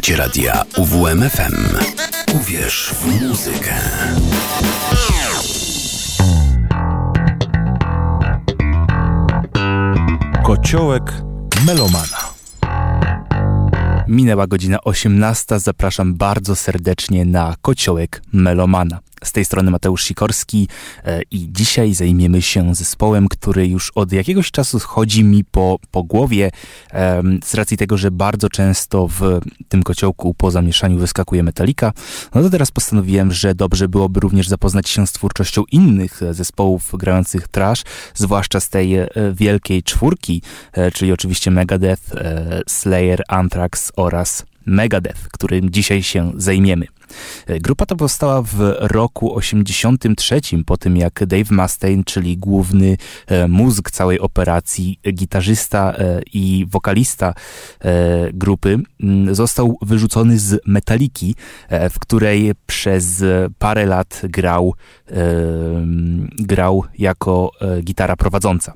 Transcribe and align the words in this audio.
Słuchacie 0.00 0.16
radia 0.16 0.62
UWMFM. 0.76 1.76
Uwierz 2.34 2.94
w 3.00 3.22
muzykę. 3.22 3.74
Kociołek 10.44 11.12
Melomana. 11.66 12.18
Minęła 14.08 14.46
godzina 14.46 14.78
18. 14.84 15.60
Zapraszam 15.60 16.14
bardzo 16.14 16.56
serdecznie 16.56 17.24
na 17.24 17.54
Kociołek 17.62 18.22
Melomana. 18.32 18.98
Z 19.24 19.32
tej 19.32 19.44
strony 19.44 19.70
Mateusz 19.70 20.04
Sikorski 20.04 20.68
e, 21.04 21.20
i 21.30 21.48
dzisiaj 21.52 21.94
zajmiemy 21.94 22.42
się 22.42 22.74
zespołem, 22.74 23.28
który 23.28 23.68
już 23.68 23.92
od 23.94 24.12
jakiegoś 24.12 24.50
czasu 24.50 24.78
chodzi 24.78 25.24
mi 25.24 25.44
po, 25.44 25.78
po 25.90 26.02
głowie 26.02 26.50
z 27.44 27.54
racji 27.54 27.76
tego, 27.76 27.96
że 27.96 28.10
bardzo 28.10 28.48
często 28.48 29.08
w 29.08 29.40
tym 29.68 29.82
kociołku 29.82 30.34
po 30.34 30.50
zamieszaniu 30.50 30.98
wyskakuje 30.98 31.42
Metallica. 31.42 31.92
No 32.34 32.42
to 32.42 32.50
teraz 32.50 32.70
postanowiłem, 32.70 33.32
że 33.32 33.54
dobrze 33.54 33.88
byłoby 33.88 34.20
również 34.20 34.48
zapoznać 34.48 34.88
się 34.88 35.06
z 35.06 35.12
twórczością 35.12 35.62
innych 35.72 36.20
zespołów 36.30 36.90
grających 36.92 37.48
trash, 37.48 37.82
zwłaszcza 38.14 38.60
z 38.60 38.68
tej 38.68 38.96
e, 38.96 39.08
wielkiej 39.34 39.82
czwórki, 39.82 40.42
e, 40.72 40.90
czyli 40.90 41.12
oczywiście 41.12 41.50
Megadeth, 41.50 42.02
Slayer, 42.68 43.22
Anthrax 43.28 43.92
oraz 43.96 44.44
Megadeth, 44.66 45.28
którym 45.28 45.70
dzisiaj 45.70 46.02
się 46.02 46.32
zajmiemy. 46.36 46.86
E, 47.46 47.60
grupa 47.60 47.86
ta 47.86 47.96
powstała 47.96 48.42
w 48.42 48.76
roku 48.80 49.36
83, 49.36 50.40
po 50.66 50.76
tym 50.76 50.96
jak 50.96 51.26
Dave 51.26 51.50
Mustaine, 51.50 52.04
czyli 52.04 52.38
główny 52.38 52.96
e, 53.26 53.48
mózg 53.48 53.90
całej 53.90 54.20
operacji, 54.20 55.00
gitarzysta 55.12 55.94
e, 55.94 56.20
i 56.32 56.66
wokalista 56.70 57.34
grupy, 58.32 58.78
został 59.32 59.78
wyrzucony 59.82 60.38
z 60.38 60.60
Metaliki, 60.66 61.34
w 61.90 61.98
której 61.98 62.52
przez 62.66 63.24
parę 63.58 63.86
lat 63.86 64.20
grał, 64.24 64.74
grał 66.38 66.84
jako 66.98 67.52
gitara 67.82 68.16
prowadząca. 68.16 68.72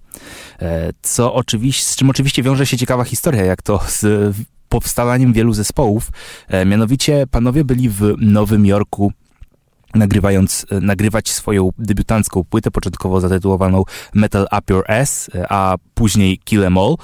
Co 1.03 1.35
oczywiście, 1.35 1.85
z 1.85 1.97
czym 1.97 2.11
oczywiście 2.11 2.43
wiąże 2.43 2.67
się 2.67 2.77
ciekawa 2.77 3.05
historia, 3.05 3.45
jak 3.45 3.63
to 3.63 3.81
z 3.89 4.35
powstawaniem 4.75 5.33
wielu 5.33 5.53
zespołów. 5.53 6.11
E, 6.49 6.65
mianowicie 6.67 7.27
panowie 7.31 7.65
byli 7.65 7.89
w 7.89 8.15
Nowym 8.19 8.67
Jorku 8.67 9.13
nagrywając, 9.95 10.67
e, 10.71 10.81
nagrywać 10.81 11.31
swoją 11.31 11.71
debiutancką 11.79 12.45
płytę, 12.45 12.71
początkowo 12.71 13.21
zatytułowaną 13.21 13.85
Metal 14.15 14.47
Up 14.59 14.75
Your 14.75 14.91
Ass, 14.91 15.31
e, 15.35 15.47
a 15.53 15.77
później 15.95 16.39
Kill 16.39 16.65
Em 16.65 16.79
All. 16.79 16.97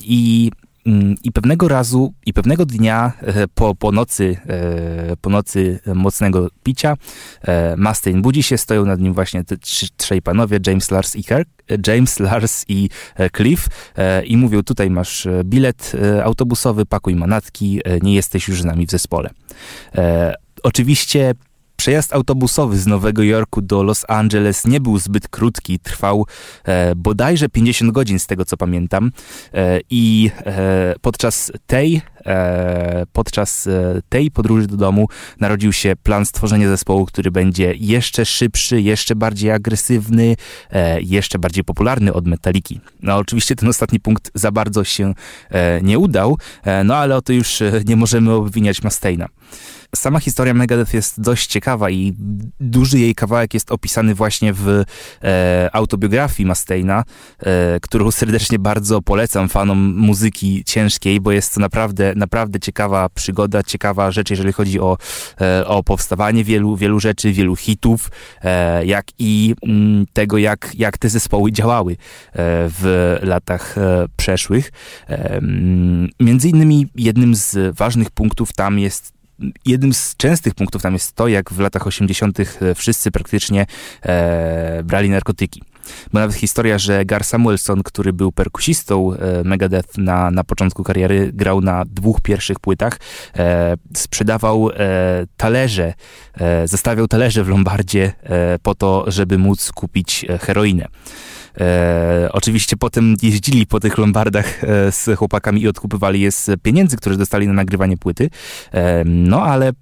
I 0.00 0.50
Mm, 0.50 0.61
I 1.24 1.32
pewnego 1.32 1.68
razu, 1.68 2.14
i 2.26 2.32
pewnego 2.32 2.66
dnia 2.66 3.12
e, 3.20 3.48
po, 3.48 3.74
po, 3.74 3.92
nocy, 3.92 4.36
e, 4.48 5.16
po 5.16 5.30
nocy 5.30 5.80
mocnego 5.94 6.48
picia, 6.62 6.96
e, 7.42 7.76
Mustaine 7.76 8.22
budzi 8.22 8.42
się, 8.42 8.58
stoją 8.58 8.84
nad 8.84 9.00
nim 9.00 9.14
właśnie 9.14 9.44
te 9.44 9.56
trzej 9.96 10.22
panowie, 10.22 10.58
James 10.66 10.90
Lars 10.90 11.16
i 11.16 11.24
Kirk, 11.24 11.48
James 11.86 12.20
Lars 12.20 12.64
i 12.68 12.88
Cliff 13.36 13.68
i 14.24 14.36
mówią, 14.36 14.62
tutaj 14.62 14.90
masz 14.90 15.28
bilet 15.44 15.92
autobusowy, 16.24 16.86
pakuj 16.86 17.16
manatki, 17.16 17.80
nie 18.02 18.14
jesteś 18.14 18.48
już 18.48 18.62
z 18.62 18.64
nami 18.64 18.86
w 18.86 18.90
zespole. 18.90 19.30
Oczywiście 20.62 21.34
Przejazd 21.82 22.14
autobusowy 22.14 22.78
z 22.78 22.86
Nowego 22.86 23.22
Jorku 23.22 23.62
do 23.62 23.82
Los 23.82 24.04
Angeles 24.08 24.64
nie 24.64 24.80
był 24.80 24.98
zbyt 24.98 25.28
krótki, 25.28 25.78
trwał 25.78 26.26
e, 26.64 26.94
bodajże 26.94 27.48
50 27.48 27.92
godzin 27.92 28.18
z 28.18 28.26
tego 28.26 28.44
co 28.44 28.56
pamiętam. 28.56 29.12
E, 29.54 29.80
i 29.90 30.30
e, 30.46 30.94
podczas 31.00 31.52
tej 31.66 32.02
podczas 33.12 33.66
e, 33.66 34.00
tej 34.08 34.30
podróży 34.30 34.66
do 34.66 34.76
domu 34.76 35.08
narodził 35.40 35.72
się 35.72 35.96
plan 36.02 36.26
stworzenia 36.26 36.68
zespołu, 36.68 37.06
który 37.06 37.30
będzie 37.30 37.74
jeszcze 37.76 38.24
szybszy, 38.24 38.80
jeszcze 38.80 39.16
bardziej 39.16 39.50
agresywny, 39.50 40.36
e, 40.70 41.00
jeszcze 41.00 41.38
bardziej 41.38 41.64
popularny 41.64 42.12
od 42.12 42.26
Metaliki. 42.26 42.80
No 43.02 43.16
oczywiście 43.16 43.56
ten 43.56 43.68
ostatni 43.68 44.00
punkt 44.00 44.30
za 44.34 44.52
bardzo 44.52 44.84
się 44.84 45.14
nie 45.82 45.98
udał, 45.98 46.38
no 46.84 46.96
ale 46.96 47.16
o 47.16 47.22
to 47.22 47.32
już 47.32 47.62
nie 47.86 47.96
możemy 47.96 48.32
obwiniać 48.32 48.82
Mustaina. 48.82 49.28
Sama 49.96 50.20
historia 50.20 50.54
Megadeth 50.54 50.94
jest 50.94 51.20
dość 51.20 51.46
ciekawa 51.46 51.90
i 51.90 52.14
duży 52.60 52.98
jej 52.98 53.14
kawałek 53.14 53.54
jest 53.54 53.72
opisany 53.72 54.14
właśnie 54.14 54.52
w 54.52 54.84
e, 55.22 55.70
autobiografii 55.72 56.46
Mustaina, 56.46 57.04
e, 57.38 57.80
którą 57.80 58.10
serdecznie 58.10 58.58
bardzo 58.58 59.02
polecam 59.02 59.48
fanom 59.48 59.94
muzyki 59.96 60.64
ciężkiej, 60.64 61.20
bo 61.20 61.32
jest 61.32 61.54
to 61.54 61.60
naprawdę, 61.60 62.11
naprawdę 62.16 62.60
ciekawa 62.60 63.08
przygoda, 63.08 63.62
ciekawa 63.62 64.10
rzecz, 64.10 64.30
jeżeli 64.30 64.52
chodzi 64.52 64.80
o, 64.80 64.98
e, 65.40 65.66
o 65.66 65.82
powstawanie 65.82 66.44
wielu, 66.44 66.76
wielu 66.76 67.00
rzeczy, 67.00 67.32
wielu 67.32 67.56
hitów, 67.56 68.10
e, 68.42 68.86
jak 68.86 69.06
i 69.18 69.54
mm, 69.62 70.06
tego, 70.12 70.38
jak, 70.38 70.72
jak 70.74 70.98
te 70.98 71.08
zespoły 71.08 71.52
działały 71.52 71.92
e, 71.92 71.96
w 72.68 73.16
latach 73.22 73.76
przeszłych. 74.16 74.72
Między 76.20 76.48
innymi 76.48 76.86
jednym 76.94 77.34
z 77.34 77.76
ważnych 77.76 78.10
punktów 78.10 78.52
tam 78.52 78.78
jest 78.78 79.12
jednym 79.66 79.94
z 79.94 80.16
częstych 80.16 80.54
punktów 80.54 80.82
tam 80.82 80.92
jest 80.92 81.12
to, 81.12 81.28
jak 81.28 81.52
w 81.52 81.58
latach 81.58 81.86
80. 81.86 82.40
E, 82.40 82.74
wszyscy 82.74 83.10
praktycznie 83.10 83.66
e, 84.02 84.82
brali 84.82 85.10
narkotyki. 85.10 85.62
Bo 86.12 86.18
nawet 86.18 86.36
historia, 86.36 86.78
że 86.78 87.04
Gar 87.04 87.24
Samuelson, 87.24 87.82
który 87.82 88.12
był 88.12 88.32
perkusistą 88.32 89.12
e, 89.12 89.44
Megadeth 89.44 89.98
na, 89.98 90.30
na 90.30 90.44
początku 90.44 90.84
kariery, 90.84 91.30
grał 91.32 91.60
na 91.60 91.84
dwóch 91.84 92.20
pierwszych 92.20 92.60
płytach, 92.60 92.98
e, 93.36 93.76
sprzedawał 93.96 94.70
e, 94.70 94.74
talerze, 95.36 95.94
e, 96.40 96.68
zostawiał 96.68 97.08
talerze 97.08 97.44
w 97.44 97.48
Lombardzie 97.48 98.12
e, 98.22 98.58
po 98.58 98.74
to, 98.74 99.04
żeby 99.06 99.38
móc 99.38 99.72
kupić 99.72 100.26
heroinę. 100.40 100.88
E, 101.60 102.28
oczywiście 102.32 102.76
potem 102.76 103.16
jeździli 103.22 103.66
po 103.66 103.80
tych 103.80 103.98
lombardach 103.98 104.64
e, 104.64 104.92
z 104.92 105.18
chłopakami 105.18 105.62
i 105.62 105.68
odkupywali 105.68 106.20
je 106.20 106.32
z 106.32 106.50
pieniędzy, 106.62 106.96
które 106.96 107.16
dostali 107.16 107.46
na 107.46 107.52
nagrywanie 107.52 107.96
płyty. 107.96 108.30
E, 108.72 109.04
no 109.04 109.42
ale 109.42 109.72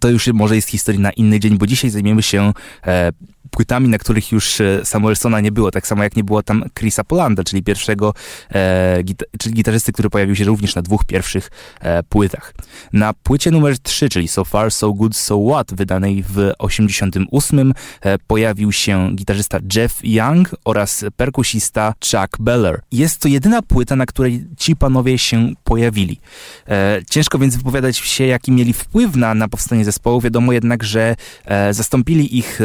to 0.00 0.10
już 0.10 0.26
może 0.26 0.56
jest 0.56 0.68
historia 0.68 1.00
na 1.00 1.10
inny 1.10 1.40
dzień, 1.40 1.58
bo 1.58 1.66
dzisiaj 1.66 1.90
zajmiemy 1.90 2.22
się 2.22 2.52
e, 2.86 3.12
płytami, 3.50 3.88
na 3.88 3.98
których 3.98 4.32
już 4.32 4.60
e, 4.60 4.84
Samuelsona 4.84 5.40
nie 5.40 5.52
było, 5.52 5.70
tak 5.70 5.86
samo 5.86 6.02
jak 6.02 6.16
nie 6.16 6.24
było 6.24 6.42
tam 6.42 6.64
Chrisa 6.78 7.04
Polanda, 7.04 7.44
czyli 7.44 7.62
pierwszego, 7.62 8.14
e, 8.50 9.02
gita 9.02 9.24
czyli 9.38 9.54
gitarzysty, 9.54 9.92
który 9.92 10.10
pojawił 10.10 10.36
się 10.36 10.44
również 10.44 10.74
na 10.74 10.82
dwóch 10.82 11.04
pierwszych 11.04 11.50
e, 11.80 12.02
płytach. 12.02 12.54
Na 12.92 13.12
płycie 13.12 13.50
numer 13.50 13.78
3, 13.78 14.08
czyli 14.08 14.28
So 14.28 14.44
Far, 14.44 14.70
So 14.70 14.92
Good, 14.92 15.16
So 15.16 15.38
What, 15.50 15.74
wydanej 15.74 16.24
w 16.28 16.52
88, 16.58 17.74
e, 18.02 18.18
pojawił 18.18 18.72
się 18.72 19.16
gitarzysta 19.16 19.58
Jeff 19.76 20.00
Young 20.02 20.56
oraz 20.64 21.04
perkusista 21.16 21.94
Chuck 22.10 22.38
Beller. 22.40 22.80
Jest 22.92 23.20
to 23.20 23.28
jedyna 23.28 23.62
płyta, 23.62 23.96
na 23.96 24.06
której 24.06 24.44
ci 24.56 24.76
panowie 24.76 25.18
się 25.18 25.52
pojawili. 25.64 26.20
E, 26.68 27.00
ciężko 27.10 27.38
więc 27.38 27.56
wypowiadać 27.56 27.96
się, 27.96 28.26
jaki 28.26 28.52
mieli 28.52 28.72
wpływ 28.72 29.16
na, 29.16 29.34
na 29.34 29.48
powstanie 29.48 29.77
zespołu. 29.84 30.20
Wiadomo 30.20 30.52
jednak, 30.52 30.84
że 30.84 31.16
e, 31.44 31.74
zastąpili 31.74 32.38
ich 32.38 32.60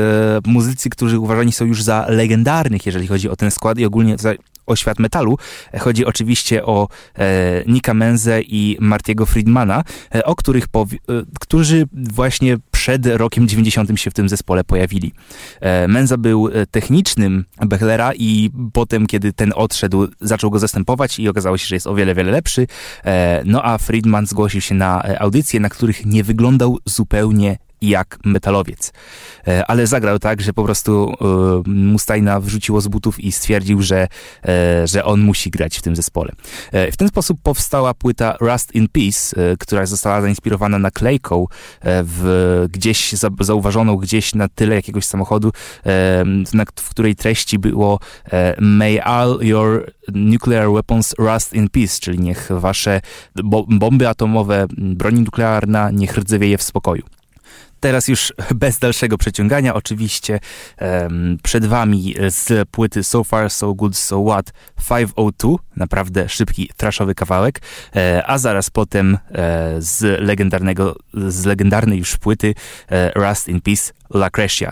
muzycy 0.45 0.73
muzycy, 0.73 0.89
którzy 0.89 1.19
uważani 1.19 1.51
są 1.51 1.65
już 1.65 1.83
za 1.83 2.05
legendarnych, 2.09 2.85
jeżeli 2.85 3.07
chodzi 3.07 3.29
o 3.29 3.35
ten 3.35 3.51
skład 3.51 3.77
i 3.77 3.85
ogólnie 3.85 4.15
o 4.65 4.75
świat 4.75 4.99
metalu. 4.99 5.37
Chodzi 5.79 6.05
oczywiście 6.05 6.65
o 6.65 6.87
e, 7.17 7.63
Nika 7.67 7.93
Menzę 7.93 8.41
i 8.41 8.77
Martiego 8.79 9.25
Friedmana, 9.25 9.83
e, 10.15 10.25
o 10.25 10.35
których 10.35 10.67
powi- 10.67 10.95
e, 11.09 11.23
którzy 11.39 11.87
właśnie 11.93 12.57
przed 12.71 13.05
rokiem 13.05 13.47
90 13.47 13.99
się 13.99 14.11
w 14.11 14.13
tym 14.13 14.29
zespole 14.29 14.63
pojawili. 14.63 15.13
E, 15.61 15.87
Menza 15.87 16.17
był 16.17 16.47
e, 16.47 16.65
technicznym 16.65 17.45
Bechlera 17.65 18.13
i 18.13 18.49
potem, 18.73 19.07
kiedy 19.07 19.33
ten 19.33 19.53
odszedł, 19.55 20.07
zaczął 20.21 20.49
go 20.49 20.59
zastępować 20.59 21.19
i 21.19 21.29
okazało 21.29 21.57
się, 21.57 21.67
że 21.67 21.75
jest 21.75 21.87
o 21.87 21.95
wiele, 21.95 22.15
wiele 22.15 22.31
lepszy. 22.31 22.67
E, 23.05 23.41
no 23.45 23.65
a 23.65 23.77
Friedman 23.77 24.25
zgłosił 24.25 24.61
się 24.61 24.75
na 24.75 25.03
audycje, 25.19 25.59
na 25.59 25.69
których 25.69 26.05
nie 26.05 26.23
wyglądał 26.23 26.77
zupełnie 26.85 27.57
jak 27.89 28.17
metalowiec. 28.25 28.93
E, 29.47 29.65
ale 29.65 29.87
zagrał 29.87 30.19
tak, 30.19 30.41
że 30.41 30.53
po 30.53 30.63
prostu 30.63 31.13
e, 31.65 31.69
Mustajna 31.69 32.39
wrzuciło 32.39 32.81
z 32.81 32.87
butów 32.87 33.19
i 33.19 33.31
stwierdził, 33.31 33.81
że, 33.81 34.07
e, 34.47 34.87
że 34.87 35.05
on 35.05 35.21
musi 35.21 35.49
grać 35.49 35.77
w 35.77 35.81
tym 35.81 35.95
zespole. 35.95 36.31
W 36.91 36.97
ten 36.97 37.07
sposób 37.07 37.39
powstała 37.43 37.93
płyta 37.93 38.37
Rust 38.39 38.75
in 38.75 38.87
Peace, 38.87 39.35
która 39.59 39.85
została 39.85 40.21
zainspirowana 40.21 40.79
naklejką 40.79 41.47
w, 41.83 42.65
gdzieś 42.71 43.13
zauważoną 43.39 43.95
gdzieś 43.95 44.35
na 44.35 44.47
tyle 44.47 44.75
jakiegoś 44.75 45.05
samochodu, 45.05 45.51
w 46.75 46.89
której 46.89 47.15
treści 47.15 47.59
było 47.59 47.99
May 48.59 48.99
all 48.99 49.39
your 49.41 49.91
nuclear 50.13 50.71
weapons 50.71 51.15
rust 51.17 51.53
in 51.53 51.69
peace, 51.69 51.99
czyli 51.99 52.19
niech 52.19 52.49
wasze 52.49 53.01
bomby 53.67 54.09
atomowe, 54.09 54.65
broń 54.77 55.19
nuklearna 55.19 55.91
niech 55.91 56.17
rdzewieje 56.17 56.57
w 56.57 56.63
spokoju. 56.63 57.03
Teraz 57.83 58.07
już 58.07 58.33
bez 58.55 58.79
dalszego 58.79 59.17
przeciągania, 59.17 59.73
oczywiście 59.73 60.39
przed 61.43 61.65
Wami 61.65 62.15
z 62.27 62.69
płyty 62.69 63.03
So 63.03 63.23
Far, 63.23 63.49
So 63.49 63.73
Good, 63.73 63.97
So 63.97 64.23
What 64.23 64.53
502, 64.89 65.55
naprawdę 65.75 66.29
szybki, 66.29 66.69
trashowy 66.77 67.15
kawałek, 67.15 67.61
e, 67.95 68.23
a 68.27 68.37
zaraz 68.37 68.69
potem 68.69 69.17
e, 69.31 69.75
z 69.79 70.21
legendarnego, 70.21 70.95
z 71.13 71.45
legendarnej 71.45 71.99
już 71.99 72.17
płyty 72.17 72.55
e, 72.91 73.11
Rust 73.15 73.47
in 73.47 73.61
Peace 73.61 73.93
La 74.13 74.29
Crecia. 74.29 74.71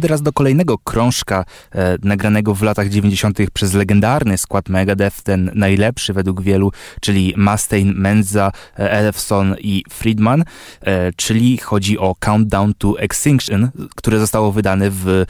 Teraz 0.00 0.22
do 0.22 0.32
kolejnego 0.32 0.78
krążka 0.78 1.44
e, 1.74 1.96
nagranego 2.02 2.54
w 2.54 2.62
latach 2.62 2.88
90. 2.88 3.38
przez 3.52 3.74
legendarny 3.74 4.38
skład 4.38 4.68
Megadeth, 4.68 5.22
ten 5.22 5.50
najlepszy 5.54 6.12
według 6.12 6.42
wielu, 6.42 6.72
czyli 7.00 7.34
Mustaine, 7.36 7.92
Menza, 7.94 8.52
Elefson 8.76 9.56
i 9.58 9.84
Friedman, 9.90 10.44
e, 10.80 11.12
czyli 11.12 11.58
chodzi 11.58 11.98
o 11.98 12.14
Countdown 12.20 12.74
to 12.78 13.00
Extinction, 13.00 13.70
które 13.96 14.18
zostało 14.18 14.52
wydane 14.52 14.90
w 14.90 15.24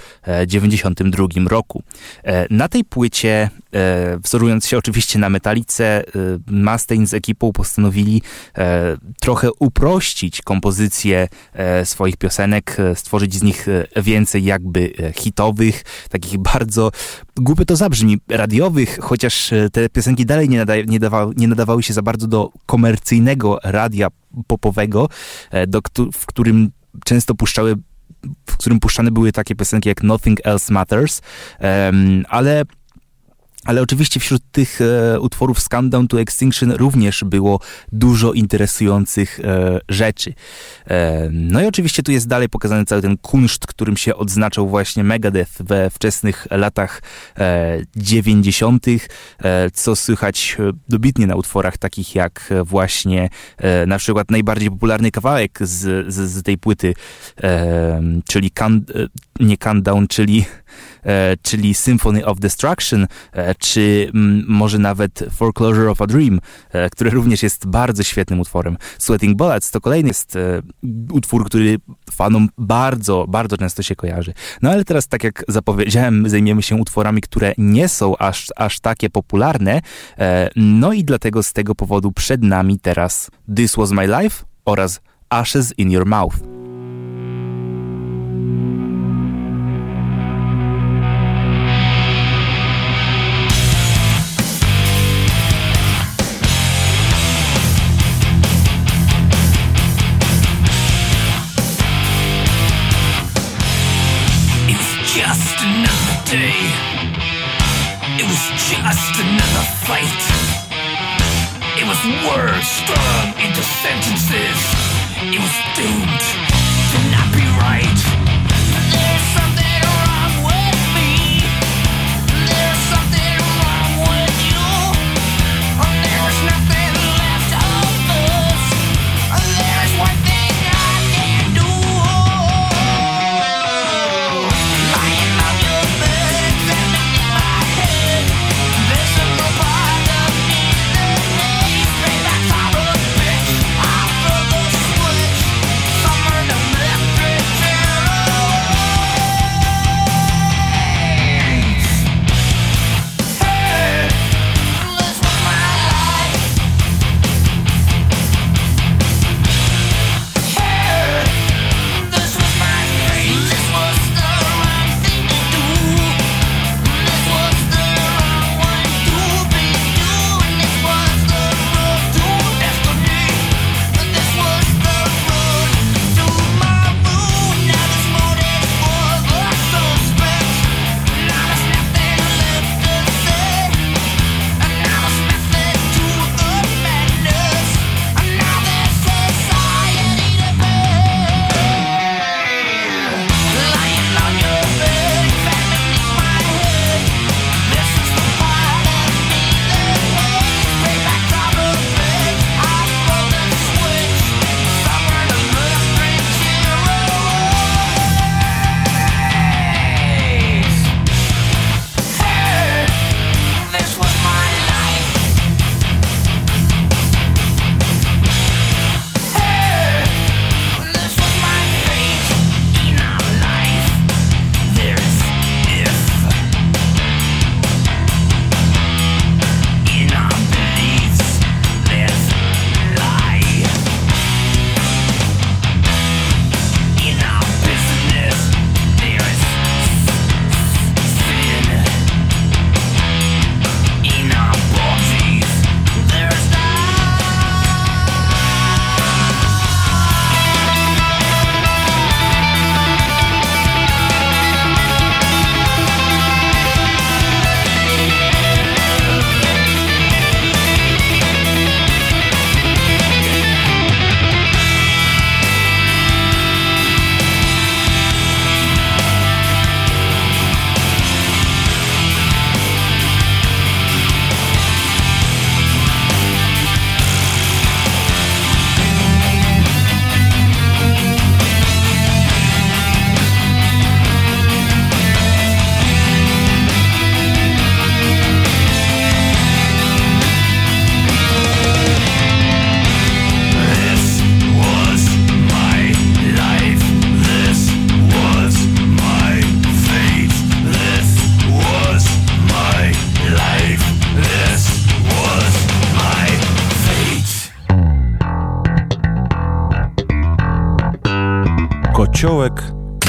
92 0.46 1.24
e, 1.24 1.48
roku. 1.48 1.82
E, 2.24 2.46
na 2.50 2.68
tej 2.68 2.84
płycie, 2.84 3.50
e, 3.74 4.18
wzorując 4.18 4.66
się 4.66 4.78
oczywiście 4.78 5.18
na 5.18 5.30
metalice, 5.30 6.04
Mustaine 6.46 7.06
z 7.06 7.14
ekipą 7.14 7.52
postanowili 7.52 8.22
trochę 9.20 9.48
uprościć 9.58 10.42
kompozycję 10.42 11.28
swoich 11.84 12.16
piosenek, 12.16 12.76
stworzyć 12.94 13.34
z 13.34 13.42
nich 13.42 13.66
więcej 13.96 14.44
jakby 14.60 14.92
hitowych, 15.16 15.82
takich 16.08 16.38
bardzo, 16.38 16.90
głupio 17.36 17.64
to 17.64 17.76
zabrzmi, 17.76 18.18
radiowych, 18.28 18.98
chociaż 19.02 19.50
te 19.72 19.88
piosenki 19.88 20.26
dalej 20.26 20.48
nie, 20.48 20.64
nie, 20.86 20.98
dawały, 20.98 21.34
nie 21.36 21.48
nadawały 21.48 21.82
się 21.82 21.92
za 21.92 22.02
bardzo 22.02 22.26
do 22.26 22.50
komercyjnego 22.66 23.58
radia 23.64 24.08
popowego, 24.46 25.08
do, 25.68 25.80
w 26.12 26.26
którym 26.26 26.70
często 27.04 27.34
puszczały 27.34 27.76
w 28.46 28.56
którym 28.56 28.80
puszczane 28.80 29.10
były 29.10 29.32
takie 29.32 29.54
piosenki 29.54 29.88
jak 29.88 30.02
Nothing 30.02 30.46
Else 30.46 30.72
Matters, 30.74 31.20
um, 31.60 32.24
ale 32.28 32.64
ale 33.64 33.82
oczywiście 33.82 34.20
wśród 34.20 34.42
tych 34.52 34.80
e, 34.80 35.20
utworów 35.20 35.68
Countdown 35.68 36.08
to 36.08 36.20
Extinction 36.20 36.72
również 36.72 37.24
było 37.24 37.60
dużo 37.92 38.32
interesujących 38.32 39.40
e, 39.40 39.80
rzeczy. 39.88 40.34
E, 40.86 41.28
no 41.32 41.62
i 41.62 41.66
oczywiście 41.66 42.02
tu 42.02 42.12
jest 42.12 42.28
dalej 42.28 42.48
pokazany 42.48 42.84
cały 42.84 43.02
ten 43.02 43.16
kunszt, 43.16 43.66
którym 43.66 43.96
się 43.96 44.16
odznaczał 44.16 44.68
właśnie 44.68 45.04
Megadeth 45.04 45.62
we 45.62 45.90
wczesnych 45.90 46.46
latach 46.50 47.02
90., 47.96 48.86
e, 48.88 48.90
e, 49.42 49.70
co 49.70 49.96
słychać 49.96 50.56
e, 50.58 50.72
dobitnie 50.88 51.26
na 51.26 51.36
utworach 51.36 51.78
takich 51.78 52.14
jak 52.14 52.54
właśnie 52.64 53.28
na 53.86 53.98
przykład 53.98 54.30
najbardziej 54.30 54.70
popularny 54.70 55.10
kawałek 55.10 55.58
z, 55.60 56.14
z, 56.14 56.30
z 56.30 56.42
tej 56.42 56.58
płyty, 56.58 56.94
czyli 58.28 58.50
can, 58.50 58.84
nie 59.40 59.56
Countdown, 59.56 60.08
czyli 60.08 60.44
E, 61.02 61.36
czyli 61.42 61.74
Symphony 61.74 62.26
of 62.26 62.40
Destruction, 62.40 63.06
e, 63.32 63.54
czy 63.54 64.10
może 64.46 64.78
nawet 64.78 65.24
Foreclosure 65.30 65.90
of 65.90 66.02
a 66.02 66.06
Dream, 66.06 66.40
e, 66.74 66.90
również 67.00 67.42
jest 67.42 67.66
bardzo 67.66 68.02
świetnym 68.02 68.40
utworem. 68.40 68.76
Sweating 68.98 69.36
Bullets 69.36 69.70
to 69.70 69.80
kolejny 69.80 70.08
jest 70.08 70.38
utwór, 71.12 71.46
który 71.46 71.76
fanom 72.12 72.48
bardzo, 72.58 73.26
bardzo 73.28 73.56
często 73.56 73.82
się 73.82 73.96
kojarzy. 73.96 74.32
No 74.62 74.70
ale 74.70 74.84
teraz, 74.84 75.08
tak 75.08 75.24
jak 75.24 75.44
zapowiedziałem, 75.48 76.28
zajmiemy 76.28 76.62
się 76.62 76.76
utworami, 76.76 77.20
które 77.20 77.54
nie 77.58 77.88
są 77.88 78.16
aż, 78.16 78.46
aż 78.56 78.80
takie 78.80 79.10
popularne, 79.10 79.80
no 80.56 80.92
i 80.92 81.04
dlatego 81.04 81.42
z 81.42 81.52
tego 81.52 81.74
powodu 81.74 82.12
przed 82.12 82.42
nami 82.42 82.78
teraz 82.78 83.30
This 83.56 83.76
Was 83.76 83.90
My 83.90 84.06
Life 84.06 84.44
oraz 84.64 85.00
Ashes 85.30 85.74
in 85.78 85.90
Your 85.90 86.06
Mouth. 86.06 86.59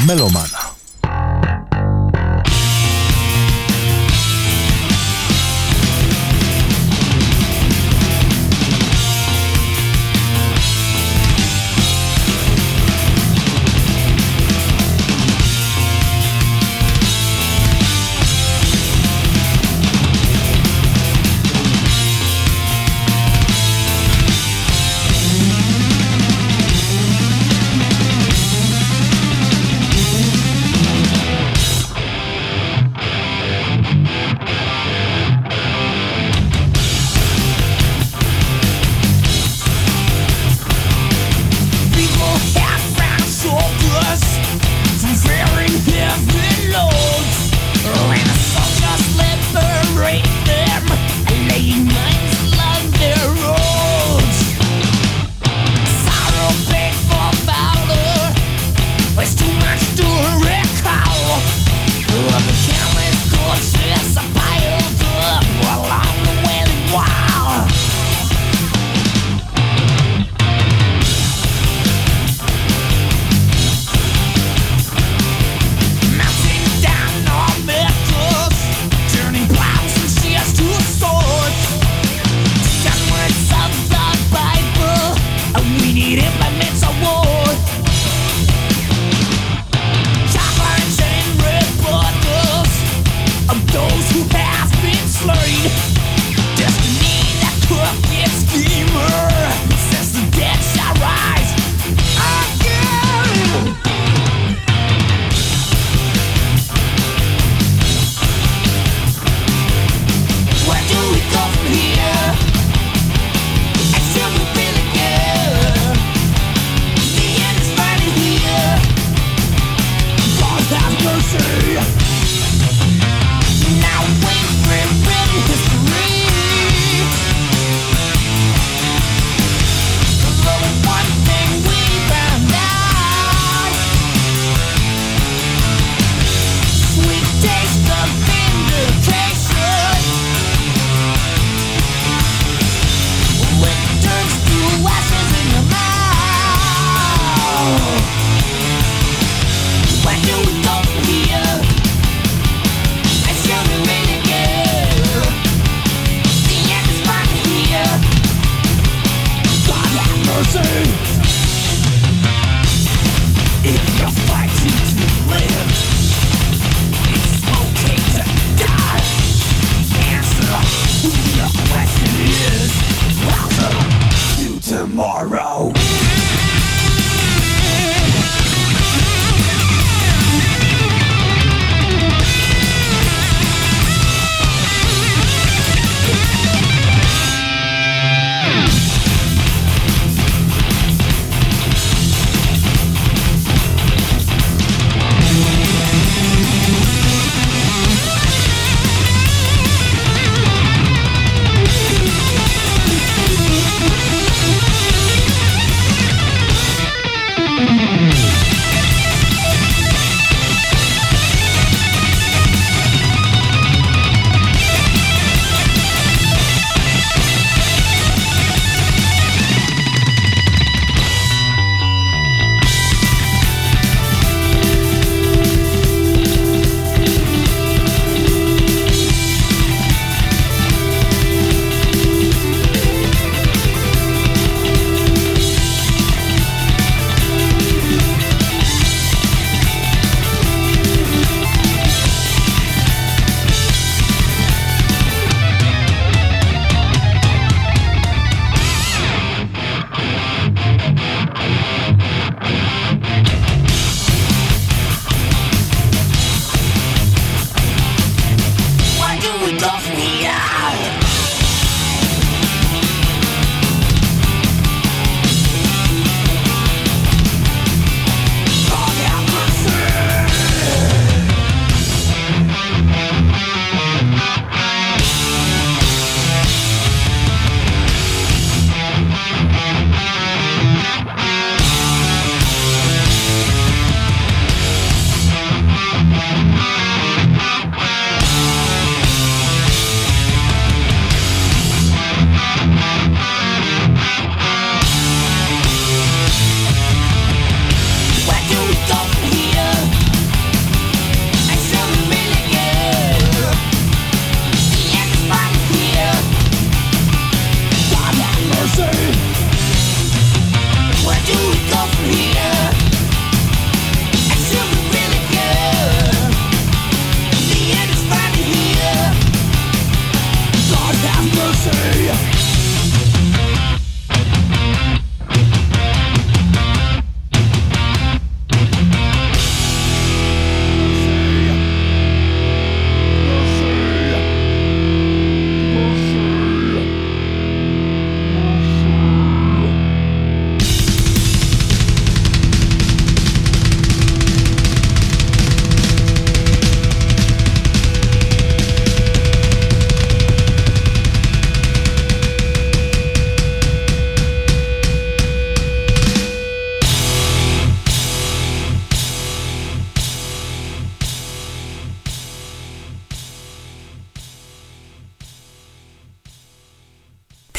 Melomana. 0.07 0.40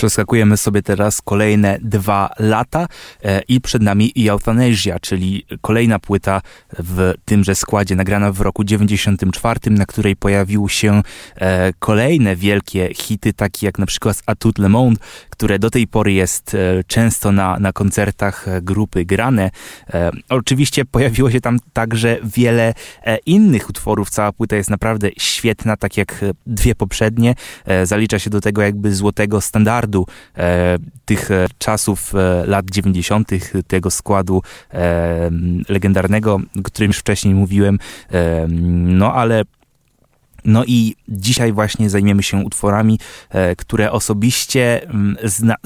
Przeskakujemy 0.03 0.57
sobie 0.57 0.83
teraz 0.83 1.23
kolejne 1.23 1.79
dwa 1.83 2.31
lata 2.39 2.87
e, 3.25 3.41
i 3.49 3.61
przed 3.61 3.83
nami 3.83 4.13
Euthanasia, 4.29 4.99
czyli 5.01 5.47
kolejna 5.61 5.99
płyta 5.99 6.41
w 6.79 7.15
tymże 7.25 7.55
składzie, 7.55 7.97
nagrana 7.97 8.33
w 8.33 8.41
roku 8.41 8.65
94, 8.65 9.61
na 9.71 9.87
której 9.87 10.17
pojawiły 10.17 10.71
się 10.71 11.03
e, 11.37 11.73
kolejne 11.79 12.37
wielkie 12.37 12.95
hity, 12.95 13.33
takie 13.33 13.67
jak 13.67 13.79
na 13.79 13.87
przykład 13.87 14.23
A 14.27 14.35
Tout 14.35 14.59
Le 14.59 14.69
Monde, 14.69 15.01
które 15.43 15.59
do 15.59 15.71
tej 15.71 15.87
pory 15.87 16.13
jest 16.13 16.55
e, 16.55 16.85
często 16.87 17.33
na, 17.33 17.59
na 17.59 17.73
koncertach 17.73 18.47
grupy 18.63 19.05
grane. 19.05 19.51
Oczywiście 20.29 20.85
pojawiło 20.85 21.31
się 21.31 21.41
tam 21.41 21.59
także 21.73 22.19
wiele 22.25 22.75
innych 23.27 23.71
utworów. 23.71 24.11
Cała 24.11 24.33
płyta 24.33 24.57
jest 24.57 24.71
naprawdę 24.71 25.11
świetna, 25.19 25.77
tak 25.77 25.97
jak 25.97 26.25
dwie 26.47 26.75
poprzednie. 26.75 27.35
Zalicza 27.85 28.19
się 28.19 28.31
do 28.31 28.41
tego 28.41 28.63
jakby 28.63 28.95
złotego 28.95 29.41
standardu 29.41 30.07
e, 30.37 30.79
tych 31.05 31.31
e, 31.31 31.47
czasów 31.59 32.15
e, 32.15 32.47
lat 32.47 32.71
90., 32.71 33.31
tego 33.67 33.91
składu 33.91 34.43
e, 34.75 35.31
legendarnego, 35.69 36.41
o 36.59 36.63
którym 36.63 36.89
już 36.89 36.99
wcześniej 36.99 37.35
mówiłem. 37.35 37.79
E, 38.13 38.47
no 38.49 39.15
ale 39.15 39.43
no 40.45 40.65
i 40.65 40.95
dzisiaj 41.09 41.53
właśnie 41.53 41.91
zajmiemy 41.91 42.23
się 42.23 42.37
utworami, 42.37 42.99
e, 43.31 43.57
które 43.57 43.93
osobiście, 43.93 44.89
mm, 44.89 45.17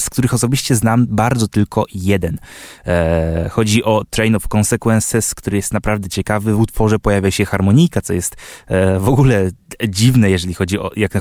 z 0.01 0.11
których 0.11 0.35
osobiście 0.35 0.77
znam 0.77 1.07
bardzo 1.07 1.49
tylko 1.49 1.85
jeden. 1.95 2.39
E, 2.87 3.49
chodzi 3.49 3.85
o 3.85 4.05
Train 4.11 4.35
of 4.35 4.49
Consequences, 4.55 5.35
który 5.35 5.57
jest 5.57 5.73
naprawdę 5.73 6.09
ciekawy. 6.09 6.55
W 6.55 6.61
utworze 6.61 6.99
pojawia 6.99 7.31
się 7.31 7.45
harmonika, 7.45 8.01
co 8.01 8.13
jest 8.13 8.37
e, 8.67 8.99
w 8.99 9.09
ogóle 9.09 9.51
dziwne, 9.89 10.31
jeżeli 10.31 10.55
chodzi 10.55 10.79
o, 10.79 10.91
jak 10.97 11.17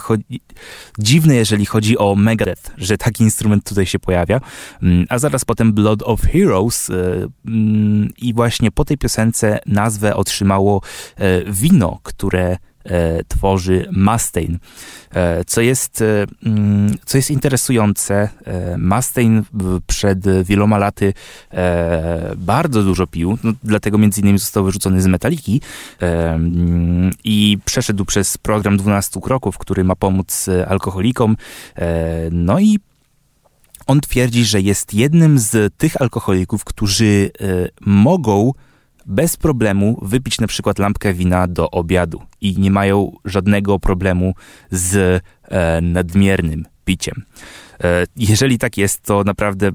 dziwne, 0.99 1.35
jeżeli 1.35 1.65
chodzi 1.65 1.97
o 1.97 2.15
Megadeth, 2.15 2.71
że 2.77 2.97
taki 2.97 3.23
instrument 3.23 3.69
tutaj 3.69 3.85
się 3.85 3.99
pojawia. 3.99 4.41
Mm, 4.81 5.05
a 5.09 5.19
zaraz 5.19 5.45
potem 5.45 5.73
Blood 5.73 6.03
of 6.03 6.21
Heroes 6.21 6.89
mm, 7.45 8.09
i 8.17 8.33
właśnie 8.33 8.71
po 8.71 8.85
tej 8.85 8.97
piosence 8.97 9.59
nazwę 9.65 10.15
otrzymało 10.15 10.81
wino, 11.47 11.99
które 12.03 12.57
tworzy 13.27 13.85
Mustaine. 13.91 14.57
E, 15.15 15.45
co 15.45 15.61
jest, 15.61 16.01
e, 16.01 16.25
mm, 16.45 16.97
co 17.05 17.17
jest 17.17 17.31
interesujące, 17.31 18.29
Mustaine 18.77 19.43
przed 19.87 20.43
wieloma 20.43 20.77
laty 20.77 21.13
bardzo 22.37 22.83
dużo 22.83 23.07
pił, 23.07 23.37
no, 23.43 23.53
dlatego 23.63 23.97
między 23.97 24.21
innymi 24.21 24.39
został 24.39 24.63
wyrzucony 24.63 25.01
z 25.01 25.07
Metaliki 25.07 25.61
mm, 25.99 27.11
i 27.23 27.57
przeszedł 27.65 28.05
przez 28.05 28.37
program 28.37 28.77
12 28.77 29.21
kroków, 29.21 29.57
który 29.57 29.83
ma 29.83 29.95
pomóc 29.95 30.49
alkoholikom. 30.67 31.37
No 32.31 32.59
i 32.59 32.79
on 33.87 34.01
twierdzi, 34.01 34.45
że 34.45 34.61
jest 34.61 34.93
jednym 34.93 35.39
z 35.39 35.73
tych 35.77 36.01
alkoholików, 36.01 36.63
którzy 36.63 37.31
mogą 37.81 38.51
bez 39.05 39.37
problemu 39.37 39.99
wypić 40.01 40.39
na 40.39 40.47
przykład 40.47 40.79
lampkę 40.79 41.13
wina 41.13 41.47
do 41.47 41.71
obiadu 41.71 42.21
i 42.41 42.59
nie 42.59 42.71
mają 42.71 43.11
żadnego 43.25 43.79
problemu 43.79 44.33
z 44.71 45.23
e, 45.43 45.81
nadmiernym 45.81 46.65
piciem. 46.85 47.23
E, 47.83 48.05
jeżeli 48.15 48.57
tak 48.57 48.77
jest, 48.77 49.01
to 49.01 49.23
naprawdę 49.23 49.71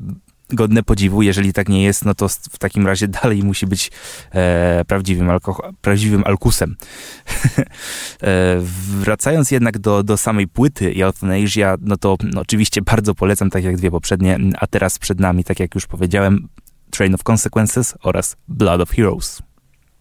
godne 0.52 0.82
podziwu. 0.82 1.22
Jeżeli 1.22 1.52
tak 1.52 1.68
nie 1.68 1.82
jest, 1.82 2.04
no 2.04 2.14
to 2.14 2.28
w 2.28 2.58
takim 2.58 2.86
razie 2.86 3.08
dalej 3.22 3.42
musi 3.42 3.66
być 3.66 3.90
e, 4.32 4.84
prawdziwym, 4.84 5.28
alko- 5.28 5.72
prawdziwym 5.80 6.22
alkusem. 6.26 6.76
e, 8.22 8.60
wracając 9.00 9.50
jednak 9.50 9.78
do, 9.78 10.02
do 10.02 10.16
samej 10.16 10.48
płyty 10.48 11.04
Euthanasia, 11.04 11.76
no 11.80 11.96
to 11.96 12.16
no, 12.22 12.40
oczywiście 12.40 12.82
bardzo 12.82 13.14
polecam, 13.14 13.50
tak 13.50 13.64
jak 13.64 13.76
dwie 13.76 13.90
poprzednie, 13.90 14.38
a 14.58 14.66
teraz 14.66 14.98
przed 14.98 15.20
nami, 15.20 15.44
tak 15.44 15.60
jak 15.60 15.74
już 15.74 15.86
powiedziałem, 15.86 16.48
Train 16.90 17.14
of 17.14 17.22
Consequences 17.22 17.94
oraz 18.02 18.36
Blood 18.48 18.80
of 18.80 18.90
Heroes. 18.90 19.42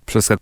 Przeskak 0.06 0.40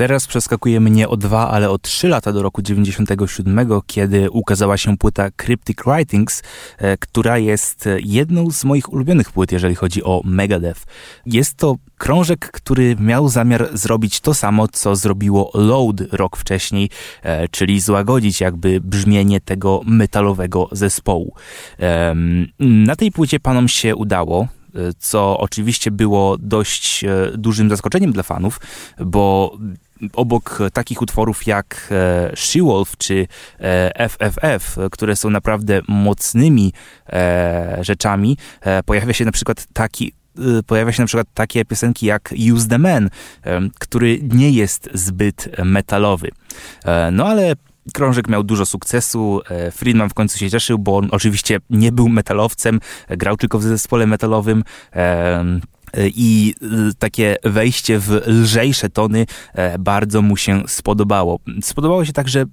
Teraz 0.00 0.26
przeskakujemy 0.26 0.90
nie 0.90 1.08
o 1.08 1.16
dwa, 1.16 1.50
ale 1.50 1.70
o 1.70 1.78
trzy 1.78 2.08
lata 2.08 2.32
do 2.32 2.42
roku 2.42 2.62
97, 2.62 3.68
kiedy 3.86 4.30
ukazała 4.30 4.76
się 4.76 4.96
płyta 4.96 5.30
Cryptic 5.30 5.78
Writings, 5.86 6.42
e, 6.78 6.96
która 6.96 7.38
jest 7.38 7.88
jedną 8.02 8.50
z 8.50 8.64
moich 8.64 8.92
ulubionych 8.92 9.32
płyt, 9.32 9.52
jeżeli 9.52 9.74
chodzi 9.74 10.04
o 10.04 10.22
Megadeth. 10.24 10.80
Jest 11.26 11.54
to 11.54 11.76
krążek, 11.98 12.50
który 12.50 12.96
miał 13.00 13.28
zamiar 13.28 13.68
zrobić 13.72 14.20
to 14.20 14.34
samo, 14.34 14.68
co 14.68 14.96
zrobiło 14.96 15.50
Load 15.54 16.00
rok 16.12 16.36
wcześniej, 16.36 16.90
e, 17.22 17.48
czyli 17.48 17.80
złagodzić 17.80 18.40
jakby 18.40 18.80
brzmienie 18.80 19.40
tego 19.40 19.80
metalowego 19.84 20.68
zespołu. 20.72 21.34
Na 22.58 22.96
tej 22.96 23.12
płycie 23.12 23.40
panom 23.40 23.68
się 23.68 23.96
udało 23.96 24.48
e, 24.74 24.78
co 24.98 25.38
oczywiście 25.38 25.90
było 25.90 26.36
dość 26.38 27.04
dużym 27.34 27.70
zaskoczeniem 27.70 28.12
dla 28.12 28.22
fanów, 28.22 28.60
bo 29.00 29.56
obok 30.12 30.58
takich 30.72 31.02
utworów 31.02 31.46
jak 31.46 31.88
e, 31.90 32.32
She-Wolf 32.36 32.96
czy 32.98 33.26
FFF, 34.08 34.78
e, 34.78 34.90
które 34.90 35.16
są 35.16 35.30
naprawdę 35.30 35.80
mocnymi 35.88 36.72
e, 37.12 37.78
rzeczami, 37.80 38.36
pojawia 38.84 39.12
się 39.12 39.24
na 39.24 39.32
przykład 39.32 39.66
taki 39.72 40.12
pojawia 40.66 40.92
się 40.92 41.02
na 41.02 41.06
przykład 41.06 41.26
takie 41.34 41.64
piosenki 41.64 42.06
jak 42.06 42.34
Use 42.52 42.68
the 42.68 42.78
Man, 42.78 43.10
który 43.78 44.18
nie 44.22 44.50
jest 44.50 44.88
zbyt 44.94 45.48
metalowy. 45.64 46.30
No 47.12 47.26
ale 47.26 47.52
Krążek 47.94 48.28
miał 48.28 48.42
dużo 48.42 48.66
sukcesu, 48.66 49.40
Friedman 49.72 50.08
w 50.08 50.14
końcu 50.14 50.38
się 50.38 50.50
cieszył, 50.50 50.78
bo 50.78 50.96
on 50.96 51.08
oczywiście 51.10 51.58
nie 51.70 51.92
był 51.92 52.08
metalowcem, 52.08 52.80
grał 53.08 53.36
tylko 53.36 53.58
w 53.58 53.62
zespole 53.62 54.06
metalowym. 54.06 54.64
I 56.14 56.54
y, 56.90 56.94
takie 56.98 57.36
wejście 57.44 57.98
w 57.98 58.22
lżejsze 58.26 58.90
tony 58.90 59.26
e, 59.54 59.78
bardzo 59.78 60.22
mu 60.22 60.36
się 60.36 60.62
spodobało. 60.66 61.40
Spodobało 61.62 62.04
się 62.04 62.12
także 62.12 62.44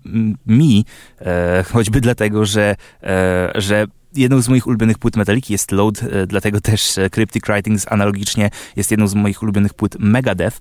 mi, 0.46 0.86
e, 1.22 1.64
choćby 1.74 2.02
dlatego, 2.02 2.46
że, 2.46 2.76
e, 3.04 3.52
że 3.56 3.86
jedną 4.16 4.42
z 4.42 4.50
moich 4.50 4.68
ulubionych 4.68 4.98
płyt 4.98 5.16
Metaliki 5.16 5.54
jest 5.54 5.72
Load, 5.72 6.00
dlatego 6.28 6.62
też 6.62 6.96
Cryptic 7.12 7.46
Writings 7.46 7.86
analogicznie 7.90 8.50
jest 8.76 8.92
jedną 8.92 9.08
z 9.08 9.16
moich 9.16 9.44
ulubionych 9.44 9.74
płyt 9.74 9.96
Megadeth. 10.00 10.60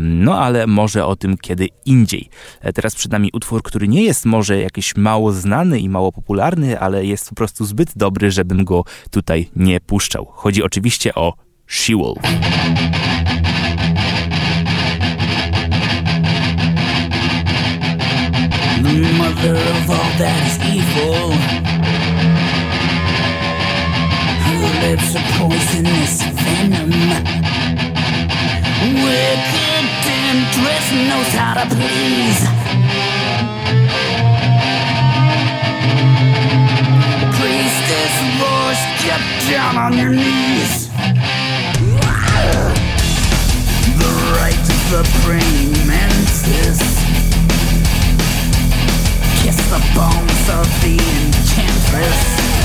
No 0.00 0.38
ale 0.38 0.66
może 0.66 1.06
o 1.06 1.16
tym 1.16 1.36
kiedy 1.36 1.68
indziej. 1.84 2.28
Teraz 2.74 2.94
przed 2.94 3.12
nami 3.12 3.30
utwór, 3.32 3.62
który 3.62 3.88
nie 3.88 4.02
jest 4.02 4.24
może 4.24 4.60
jakiś 4.60 4.96
mało 4.96 5.32
znany 5.32 5.80
i 5.80 5.88
mało 5.88 6.12
popularny, 6.12 6.80
ale 6.80 7.06
jest 7.06 7.28
po 7.28 7.34
prostu 7.34 7.64
zbyt 7.64 7.92
dobry, 7.96 8.30
żebym 8.30 8.64
go 8.64 8.84
tutaj 9.10 9.50
nie 9.56 9.80
puszczał. 9.80 10.26
Chodzi 10.32 10.62
oczywiście 10.62 11.14
o 11.14 11.34
She-Wolf. 11.74 12.20
The 12.20 12.28
mother 19.16 19.56
of 19.56 19.90
all 19.90 20.12
that 20.20 20.36
is 20.46 20.56
evil. 20.68 21.32
Her 24.44 24.64
lips 24.84 25.16
are 25.16 25.24
poisonous 25.40 26.14
venom. 26.44 26.92
Wicked 29.00 29.84
temptress 30.04 30.86
knows 31.08 31.32
how 31.32 31.56
to 31.56 31.64
please. 31.72 32.40
Priestess 37.40 38.14
voice, 38.36 38.84
get 39.02 39.22
down 39.50 39.74
on 39.78 39.96
your 39.96 40.12
knees. 40.12 40.92
The 44.92 45.02
praying 45.24 45.72
mantis 45.86 46.80
Kiss 49.42 49.56
the 49.70 49.80
bones 49.94 50.48
of 50.50 50.66
the 50.82 50.98
enchantress 50.98 52.61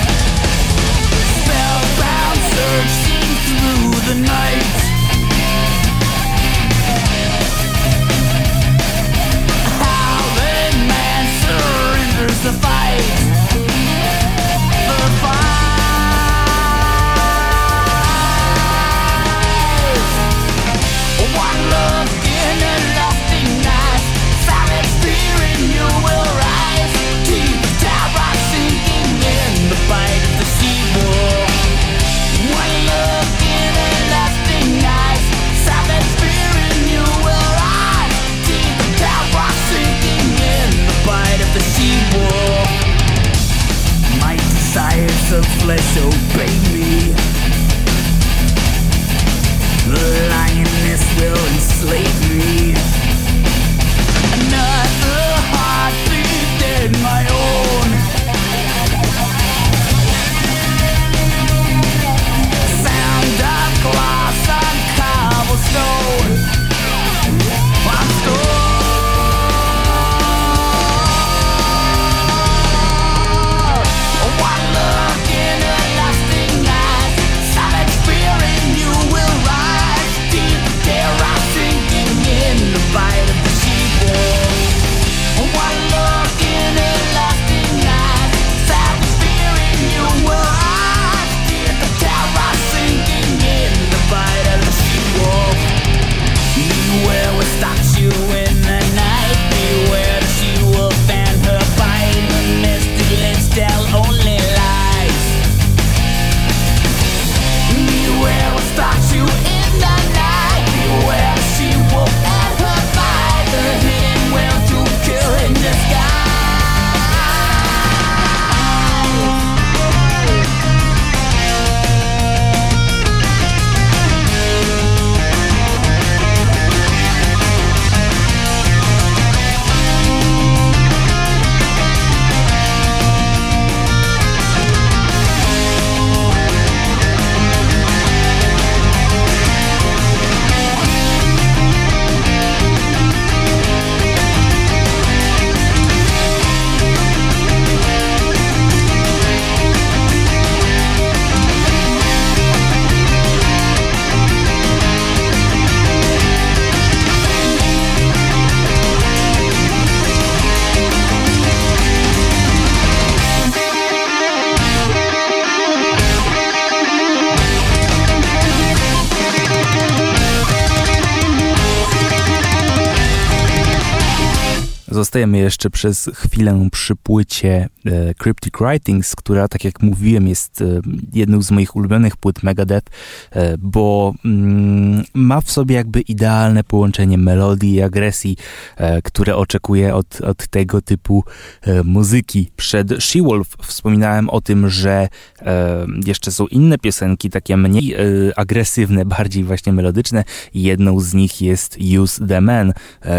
Zostajemy 175.18 175.38
jeszcze 175.38 175.70
przez 175.70 176.09
chwilę 176.13 176.70
przy 176.72 176.95
płycie 176.95 177.70
e, 177.86 178.13
Cryptic 178.13 178.53
Writings, 178.61 179.15
która, 179.15 179.47
tak 179.47 179.63
jak 179.63 179.82
mówiłem, 179.82 180.28
jest 180.28 180.61
e, 180.61 180.65
jedną 181.13 181.41
z 181.41 181.51
moich 181.51 181.76
ulubionych 181.76 182.18
płyt 182.18 182.43
Megadeth, 182.43 182.91
e, 183.32 183.57
bo 183.57 184.13
mm, 184.26 185.03
ma 185.13 185.41
w 185.41 185.51
sobie 185.51 185.76
jakby 185.76 186.01
idealne 186.01 186.63
połączenie 186.63 187.18
melodii 187.18 187.74
i 187.74 187.82
agresji, 187.82 188.38
e, 188.78 189.01
które 189.01 189.36
oczekuję 189.36 189.95
od, 189.95 190.22
od 190.22 190.47
tego 190.47 190.82
typu 190.82 191.24
e, 191.61 191.84
muzyki. 191.84 192.51
Przed 192.55 192.88
She-Wolf 192.89 193.45
wspominałem 193.61 194.30
o 194.30 194.41
tym, 194.41 194.70
że 194.70 195.07
e, 195.41 195.86
jeszcze 196.05 196.32
są 196.32 196.47
inne 196.47 196.78
piosenki, 196.78 197.30
takie 197.30 197.57
mniej 197.57 197.95
agresywne, 198.36 199.05
bardziej 199.18 199.43
właśnie 199.43 199.74
melodyczne. 199.74 200.24
Jedną 200.53 200.99
z 200.99 201.13
nich 201.13 201.41
jest 201.41 201.78
Use 201.99 202.28
the 202.28 202.41
Man, 202.41 202.74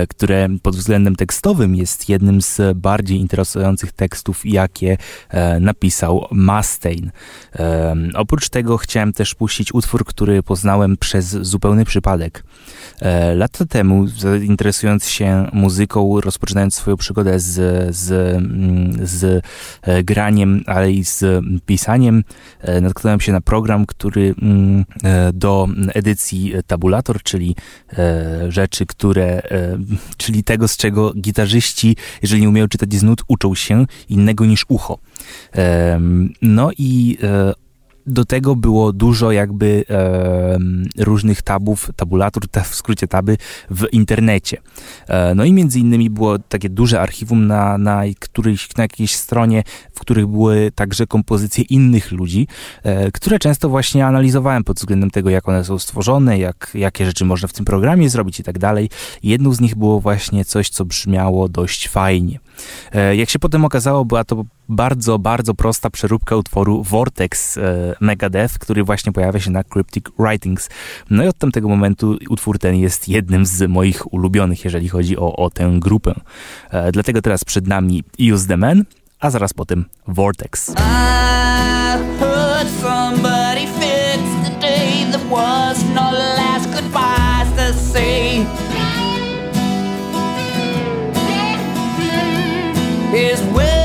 które 0.08 0.48
pod 0.62 0.76
względem 0.76 1.16
tekstowym 1.16 1.74
jest 1.74 1.87
jednym 2.08 2.42
z 2.42 2.60
bardziej 2.74 3.18
interesujących 3.18 3.92
tekstów, 3.92 4.46
jakie 4.46 4.96
e, 5.28 5.60
napisał 5.60 6.26
Mustaine. 6.30 7.10
E, 7.54 7.96
oprócz 8.14 8.48
tego 8.48 8.78
chciałem 8.78 9.12
też 9.12 9.34
puścić 9.34 9.74
utwór, 9.74 10.04
który 10.04 10.42
poznałem 10.42 10.96
przez 10.96 11.26
zupełny 11.26 11.84
przypadek. 11.84 12.44
E, 13.00 13.34
lata 13.34 13.64
temu, 13.66 14.06
interesując 14.42 15.08
się 15.08 15.48
muzyką, 15.52 16.20
rozpoczynając 16.20 16.74
swoją 16.74 16.96
przygodę 16.96 17.40
z, 17.40 17.54
z, 17.96 18.36
mm, 18.36 19.06
z 19.06 19.44
graniem, 20.04 20.62
ale 20.66 20.92
i 20.92 21.04
z 21.04 21.44
pisaniem, 21.66 22.24
natknąłem 22.82 23.20
się 23.20 23.32
na 23.32 23.40
program, 23.40 23.86
który 23.86 24.34
mm, 24.42 24.84
do 25.34 25.68
edycji 25.94 26.52
tabulator, 26.66 27.22
czyli 27.22 27.56
rzeczy, 28.48 28.86
które, 28.86 29.42
czyli 30.16 30.44
tego, 30.44 30.68
z 30.68 30.76
czego 30.76 31.14
gitarzyści, 31.14 31.96
jeżeli 32.22 32.42
nie 32.42 32.48
umieją 32.48 32.68
czytać 32.68 32.94
z 32.94 33.02
nut, 33.02 33.22
uczą 33.28 33.54
się 33.54 33.86
innego 34.08 34.46
niż 34.46 34.64
ucho. 34.68 34.98
No 36.42 36.70
i 36.78 37.18
e, 37.22 37.52
do 38.08 38.24
tego 38.24 38.56
było 38.56 38.92
dużo 38.92 39.32
jakby 39.32 39.84
e, 39.90 40.58
różnych 41.04 41.42
tabów, 41.42 41.90
tabulatur, 41.96 42.42
w 42.64 42.74
skrócie 42.74 43.08
taby, 43.08 43.36
w 43.70 43.86
internecie. 43.92 44.56
E, 45.08 45.34
no 45.34 45.44
i 45.44 45.52
między 45.52 45.80
innymi 45.80 46.10
było 46.10 46.38
takie 46.38 46.68
duże 46.68 47.00
archiwum 47.00 47.46
na, 47.46 47.78
na, 47.78 48.02
któryś, 48.18 48.76
na 48.76 48.84
jakiejś 48.84 49.14
stronie, 49.14 49.62
w 49.92 50.00
których 50.00 50.26
były 50.26 50.72
także 50.74 51.06
kompozycje 51.06 51.64
innych 51.64 52.12
ludzi, 52.12 52.48
e, 52.82 53.12
które 53.12 53.38
często 53.38 53.68
właśnie 53.68 54.06
analizowałem 54.06 54.64
pod 54.64 54.76
względem 54.76 55.10
tego, 55.10 55.30
jak 55.30 55.48
one 55.48 55.64
są 55.64 55.78
stworzone, 55.78 56.38
jak, 56.38 56.70
jakie 56.74 57.06
rzeczy 57.06 57.24
można 57.24 57.48
w 57.48 57.52
tym 57.52 57.64
programie 57.64 58.10
zrobić 58.10 58.40
i 58.40 58.42
tak 58.42 58.58
dalej. 58.58 58.90
Jedną 59.22 59.52
z 59.52 59.60
nich 59.60 59.74
było 59.76 60.00
właśnie 60.00 60.44
coś, 60.44 60.68
co 60.68 60.84
brzmiało 60.84 61.48
dość 61.48 61.88
fajnie. 61.88 62.38
E, 62.92 63.16
jak 63.16 63.30
się 63.30 63.38
potem 63.38 63.64
okazało, 63.64 64.04
była 64.04 64.24
to 64.24 64.44
bardzo, 64.68 65.18
bardzo 65.18 65.54
prosta 65.54 65.90
przeróbka 65.90 66.36
utworu 66.36 66.82
Vortex 66.82 67.58
e, 67.58 67.94
Megadeth, 68.00 68.58
który 68.58 68.84
właśnie 68.84 69.12
pojawia 69.12 69.40
się 69.40 69.50
na 69.50 69.64
Cryptic 69.64 70.04
Writings. 70.18 70.68
No 71.10 71.24
i 71.24 71.28
od 71.28 71.38
tamtego 71.38 71.68
momentu 71.68 72.16
utwór 72.28 72.58
ten 72.58 72.76
jest 72.76 73.08
jednym 73.08 73.46
z 73.46 73.68
moich 73.68 74.12
ulubionych, 74.12 74.64
jeżeli 74.64 74.88
chodzi 74.88 75.18
o, 75.18 75.36
o 75.36 75.50
tę 75.50 75.76
grupę. 75.78 76.14
E, 76.70 76.92
dlatego 76.92 77.22
teraz 77.22 77.44
przed 77.44 77.66
nami 77.66 78.04
Use 78.32 78.46
the 78.46 78.56
Man, 78.56 78.84
a 79.20 79.30
zaraz 79.30 79.52
potem 79.52 79.84
Vortex. 80.06 80.74
is 93.18 93.42
well 93.56 93.77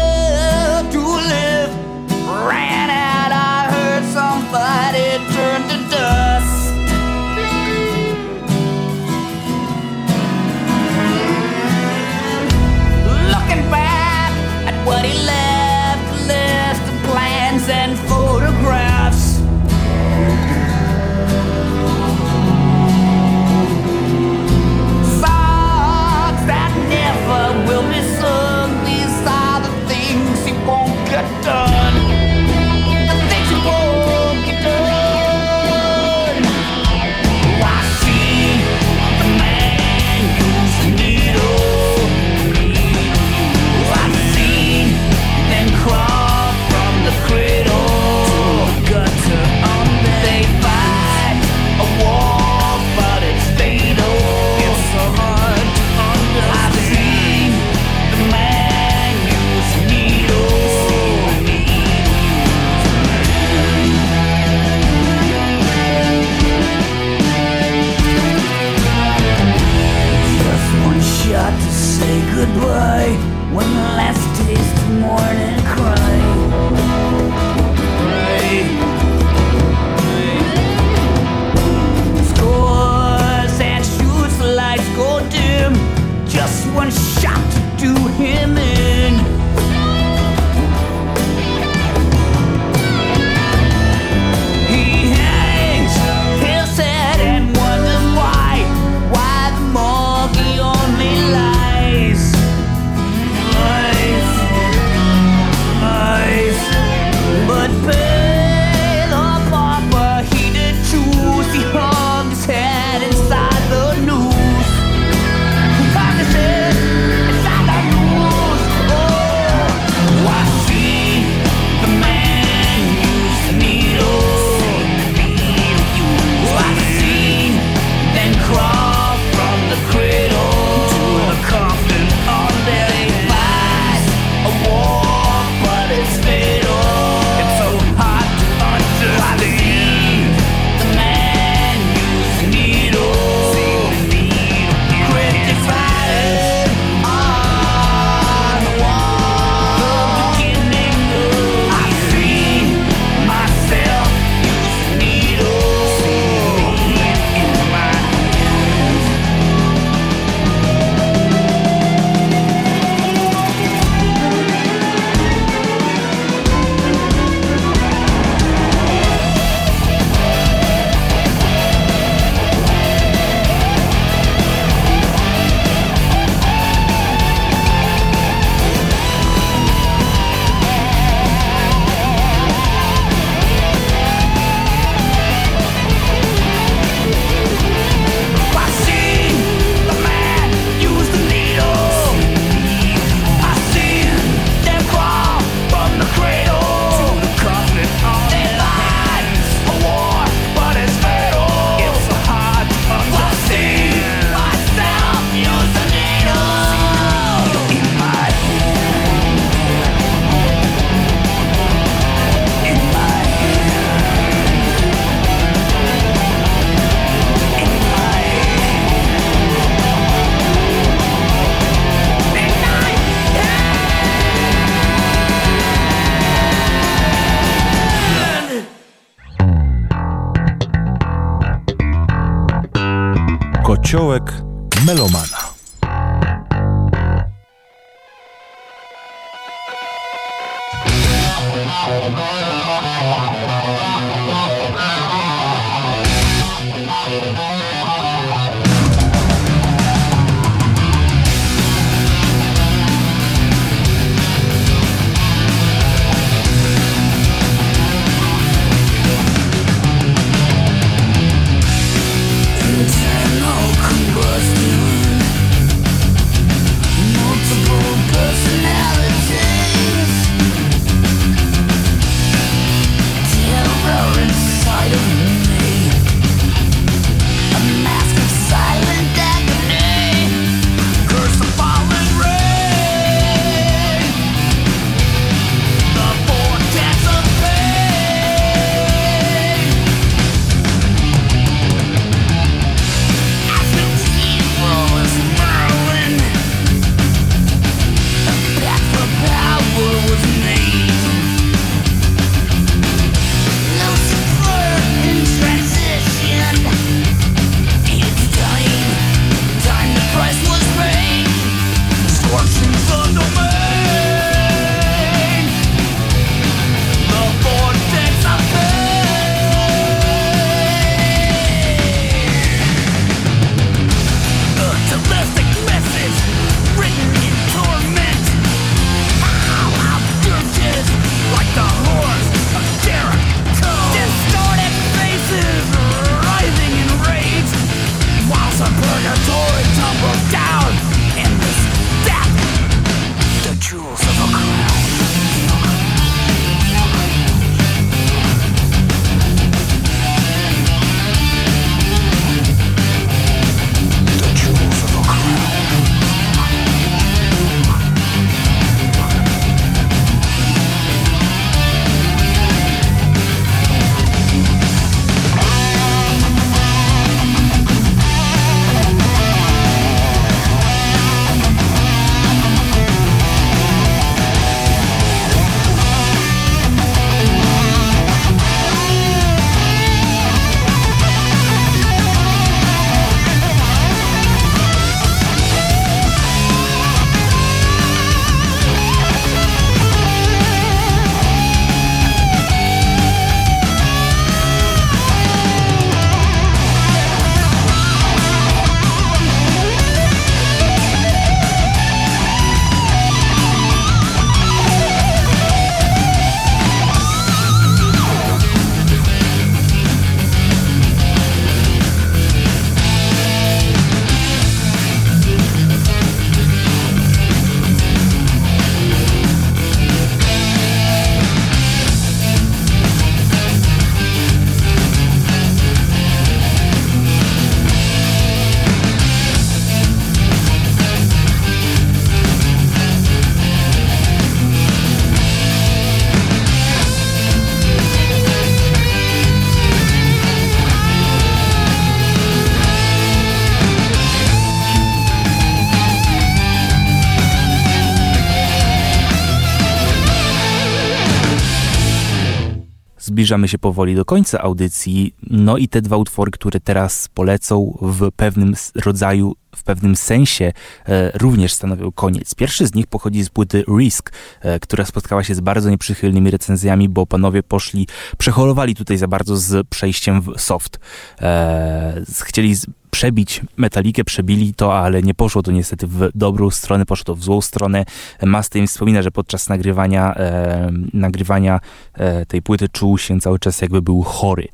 zbliżamy 453.23 453.47
się 453.47 453.57
powoli 453.57 453.95
do 453.95 454.05
końca 454.05 454.41
audycji. 454.41 455.15
No 455.29 455.57
i 455.57 455.67
te 455.67 455.81
dwa 455.81 455.97
utwory, 455.97 456.31
które 456.31 456.59
teraz 456.59 457.07
polecą 457.07 457.77
w 457.81 458.11
pewnym 458.11 458.55
rodzaju, 458.75 459.35
w 459.55 459.63
pewnym 459.63 459.95
sensie 459.95 460.53
e, 460.85 461.17
również 461.17 461.53
stanowią 461.53 461.91
koniec. 461.91 462.35
Pierwszy 462.35 462.67
z 462.67 462.75
nich 462.75 462.87
pochodzi 462.87 463.23
z 463.23 463.29
płyty 463.29 463.63
Risk, 463.77 464.11
e, 464.41 464.59
która 464.59 464.85
spotkała 464.85 465.23
się 465.23 465.35
z 465.35 465.39
bardzo 465.39 465.69
nieprzychylnymi 465.69 466.31
recenzjami, 466.31 466.89
bo 466.89 467.05
panowie 467.05 467.43
poszli, 467.43 467.87
przeholowali 468.17 468.75
tutaj 468.75 468.97
za 468.97 469.07
bardzo 469.07 469.37
z 469.37 469.67
przejściem 469.67 470.21
w 470.21 470.41
soft. 470.41 470.79
E, 471.21 472.01
chcieli 472.23 472.55
przebić 472.93 473.41
metalikę, 473.57 474.03
przebili 474.03 474.53
to, 474.53 474.79
ale 474.79 475.03
nie 475.03 475.13
poszło 475.13 475.43
to 475.43 475.51
niestety 475.51 475.87
w 475.87 476.09
dobrą 476.15 476.49
stronę, 476.49 476.85
poszło 476.85 477.05
to 477.05 477.15
w 477.15 477.23
złą 477.23 477.41
stronę. 477.41 477.85
Mustaine 478.23 478.67
wspomina, 478.67 479.01
że 479.01 479.11
podczas 479.11 479.49
nagrywania, 479.49 480.15
e, 480.15 480.71
nagrywania 480.93 481.59
e, 481.93 482.25
tej 482.25 482.41
płyty 482.41 482.69
czuł 482.69 482.97
się 482.97 483.19
cały 483.19 483.39
czas 483.39 483.61
jakby 483.61 483.81
był 483.81 484.01
chory. 484.01 484.47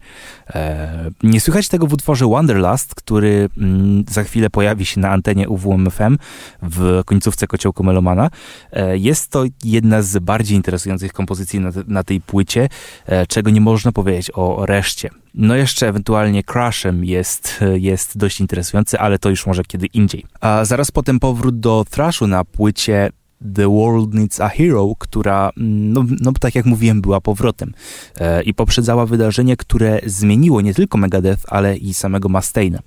E, 0.49 1.11
nie 1.23 1.41
słychać 1.41 1.67
tego 1.67 1.87
w 1.87 1.93
utworze 1.93 2.27
Wanderlust, 2.27 2.95
który 2.95 3.49
mm, 3.57 4.03
za 4.09 4.23
chwilę 4.23 4.49
pojawi 4.49 4.85
się 4.85 4.99
na 4.99 5.09
antenie 5.09 5.49
UWMFM 5.49 6.17
w 6.61 7.01
końcówce 7.05 7.47
Kociołku 7.47 7.83
Melomana. 7.83 8.29
E, 8.71 8.97
jest 8.97 9.31
to 9.31 9.43
jedna 9.63 10.01
z 10.01 10.19
bardziej 10.19 10.57
interesujących 10.57 11.13
kompozycji 11.13 11.59
na, 11.59 11.71
na 11.87 12.03
tej 12.03 12.21
płycie, 12.21 12.69
e, 13.05 13.27
czego 13.27 13.49
nie 13.49 13.61
można 13.61 13.91
powiedzieć 13.91 14.31
o 14.33 14.65
reszcie. 14.65 15.09
No 15.33 15.55
jeszcze 15.55 15.87
ewentualnie 15.87 16.43
Crashem 16.43 17.05
jest, 17.05 17.59
jest 17.73 18.17
dość 18.17 18.39
interesujący, 18.39 18.99
ale 18.99 19.19
to 19.19 19.29
już 19.29 19.45
może 19.45 19.63
kiedy 19.63 19.85
indziej. 19.85 20.25
A 20.41 20.65
zaraz 20.65 20.91
potem 20.91 21.19
powrót 21.19 21.59
do 21.59 21.85
thrashu 21.89 22.27
na 22.27 22.45
płycie 22.45 23.09
The 23.55 23.69
World 23.69 24.13
Needs 24.13 24.41
a 24.41 24.49
Hero, 24.49 24.93
która, 24.99 25.51
no, 25.57 26.03
no 26.21 26.31
tak 26.39 26.55
jak 26.55 26.65
mówiłem, 26.65 27.01
była 27.01 27.21
powrotem 27.21 27.73
e, 28.19 28.43
i 28.43 28.53
poprzedzała 28.53 29.05
wydarzenie, 29.05 29.57
które 29.57 29.99
zmieniło 30.05 30.61
nie 30.61 30.73
tylko 30.73 30.97
Megadeth, 30.97 31.43
ale 31.47 31.77
i 31.77 31.93
samego 31.93 32.29
Mustaina. 32.29 32.79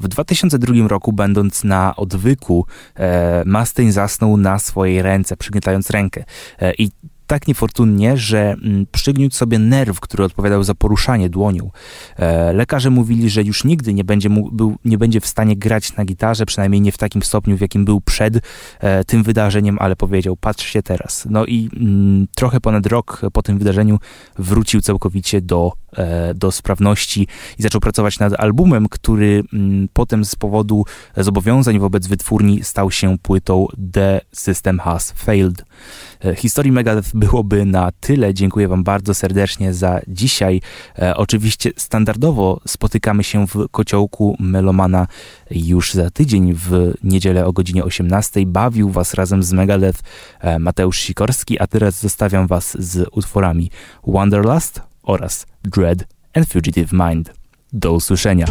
W 0.00 0.08
2002 0.08 0.88
roku, 0.88 1.12
będąc 1.12 1.64
na 1.64 1.96
odwyku, 1.96 2.66
e, 2.94 3.44
Mustaine 3.46 3.92
zasnął 3.92 4.36
na 4.36 4.58
swojej 4.58 5.02
ręce, 5.02 5.36
przygniatając 5.36 5.90
rękę. 5.90 6.24
E, 6.58 6.74
I 6.74 6.90
tak 7.26 7.48
niefortunnie, 7.48 8.16
że 8.16 8.56
mm, 8.62 8.86
przygniótł 8.92 9.36
sobie 9.36 9.58
nerw, 9.58 10.00
który 10.00 10.24
odpowiadał 10.24 10.64
za 10.64 10.74
poruszanie 10.74 11.28
dłonią. 11.28 11.70
E, 12.16 12.52
lekarze 12.52 12.90
mówili, 12.90 13.30
że 13.30 13.42
już 13.42 13.64
nigdy 13.64 13.94
nie 13.94 14.04
będzie, 14.04 14.28
był, 14.52 14.76
nie 14.84 14.98
będzie 14.98 15.20
w 15.20 15.26
stanie 15.26 15.56
grać 15.56 15.96
na 15.96 16.04
gitarze, 16.04 16.46
przynajmniej 16.46 16.80
nie 16.80 16.92
w 16.92 16.98
takim 16.98 17.22
stopniu, 17.22 17.56
w 17.56 17.60
jakim 17.60 17.84
był 17.84 18.00
przed 18.00 18.34
e, 18.80 19.04
tym 19.04 19.22
wydarzeniem, 19.22 19.76
ale 19.80 19.96
powiedział, 19.96 20.36
patrzcie 20.36 20.82
teraz. 20.82 21.26
No 21.30 21.46
i 21.46 21.70
mm, 21.76 22.26
trochę 22.34 22.60
ponad 22.60 22.86
rok 22.86 23.20
po 23.32 23.42
tym 23.42 23.58
wydarzeniu 23.58 23.98
wrócił 24.38 24.80
całkowicie 24.80 25.40
do, 25.40 25.72
do 26.34 26.52
sprawności 26.52 27.26
i 27.58 27.62
zaczął 27.62 27.80
pracować 27.80 28.18
nad 28.18 28.40
albumem, 28.40 28.88
który 28.88 29.42
mm, 29.52 29.88
potem 29.92 30.24
z 30.24 30.36
powodu 30.36 30.84
zobowiązań 31.16 31.78
wobec 31.78 32.06
wytwórni 32.06 32.64
stał 32.64 32.90
się 32.90 33.18
płytą 33.18 33.66
The 33.92 34.20
System 34.32 34.78
Has 34.78 35.12
Failed. 35.12 35.64
E, 36.24 36.34
historii 36.34 36.72
Megadeth 36.72 37.10
byłoby 37.14 37.64
na 37.64 37.92
tyle. 38.00 38.34
Dziękuję 38.34 38.68
Wam 38.68 38.84
bardzo 38.84 39.14
serdecznie 39.14 39.74
za 39.74 40.00
dzisiaj. 40.08 40.60
E, 40.98 41.16
oczywiście 41.16 41.70
standardowo 41.76 42.60
spotykamy 42.66 43.24
się 43.24 43.46
w 43.46 43.68
kociołku 43.70 44.36
Melomana 44.40 45.06
już 45.50 45.92
za 45.92 46.10
tydzień 46.10 46.54
w 46.54 46.94
niedzielę 47.04 47.46
o 47.46 47.52
godzinie 47.52 47.84
18. 47.84 48.46
Bawił 48.46 48.90
Was 48.90 49.14
razem 49.14 49.42
z 49.42 49.52
Megadeth 49.52 50.00
e, 50.40 50.58
Mateusz 50.58 50.98
Sikorski, 50.98 51.58
a 51.58 51.66
teraz 51.66 52.00
zostawiam 52.00 52.46
Was 52.46 52.76
z 52.82 53.08
utworami 53.12 53.70
Wanderlust 54.06 54.80
oraz 55.06 55.46
Dread 55.64 56.04
and 56.34 56.48
Fugitive 56.48 56.92
Mind. 56.92 57.32
Do 57.72 57.92
usłyszenia. 57.92 58.46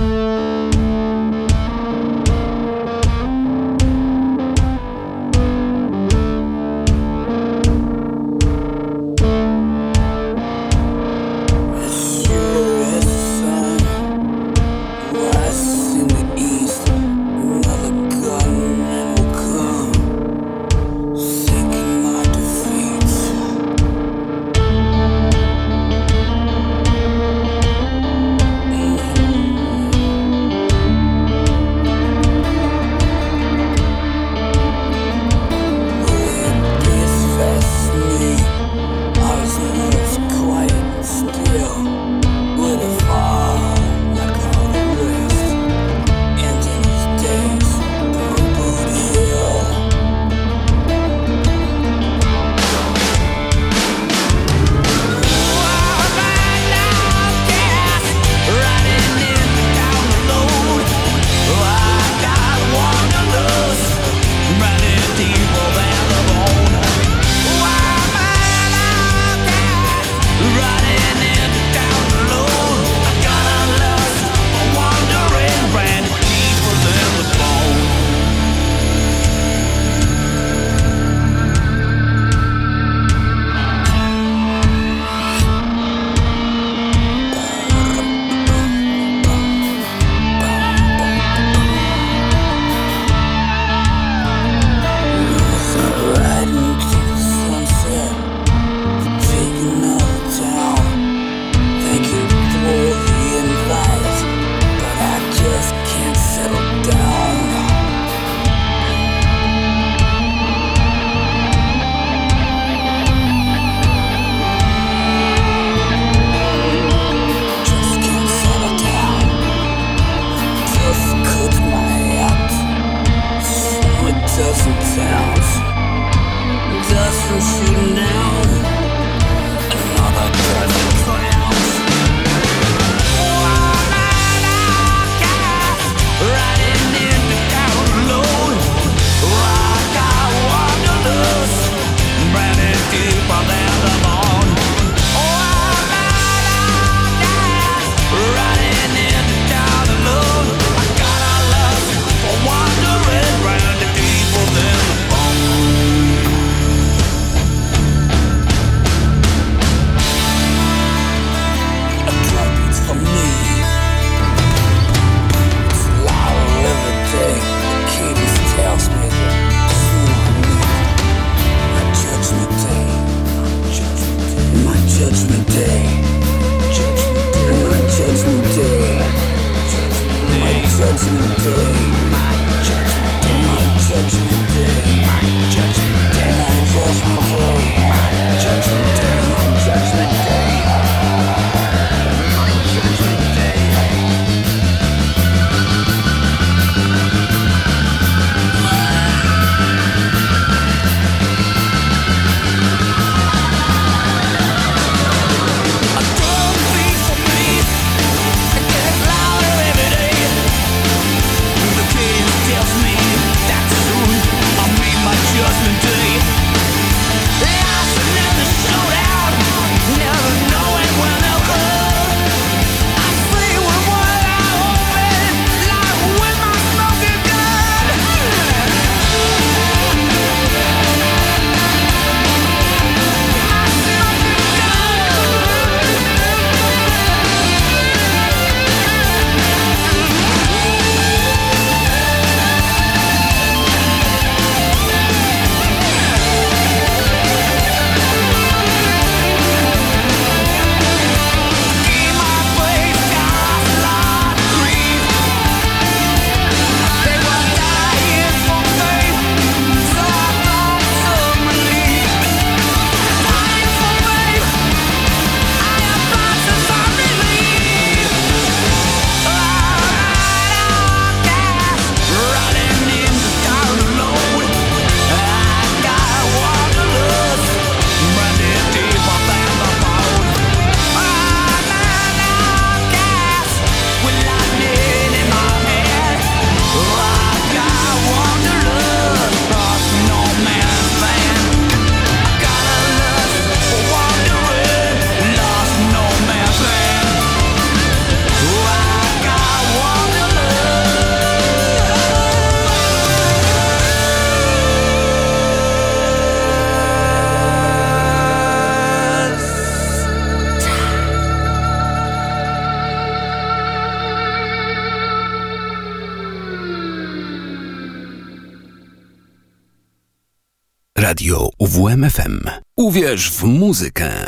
Uwierz 323.15 323.31
w 323.31 323.43
muzykę. 323.43 324.27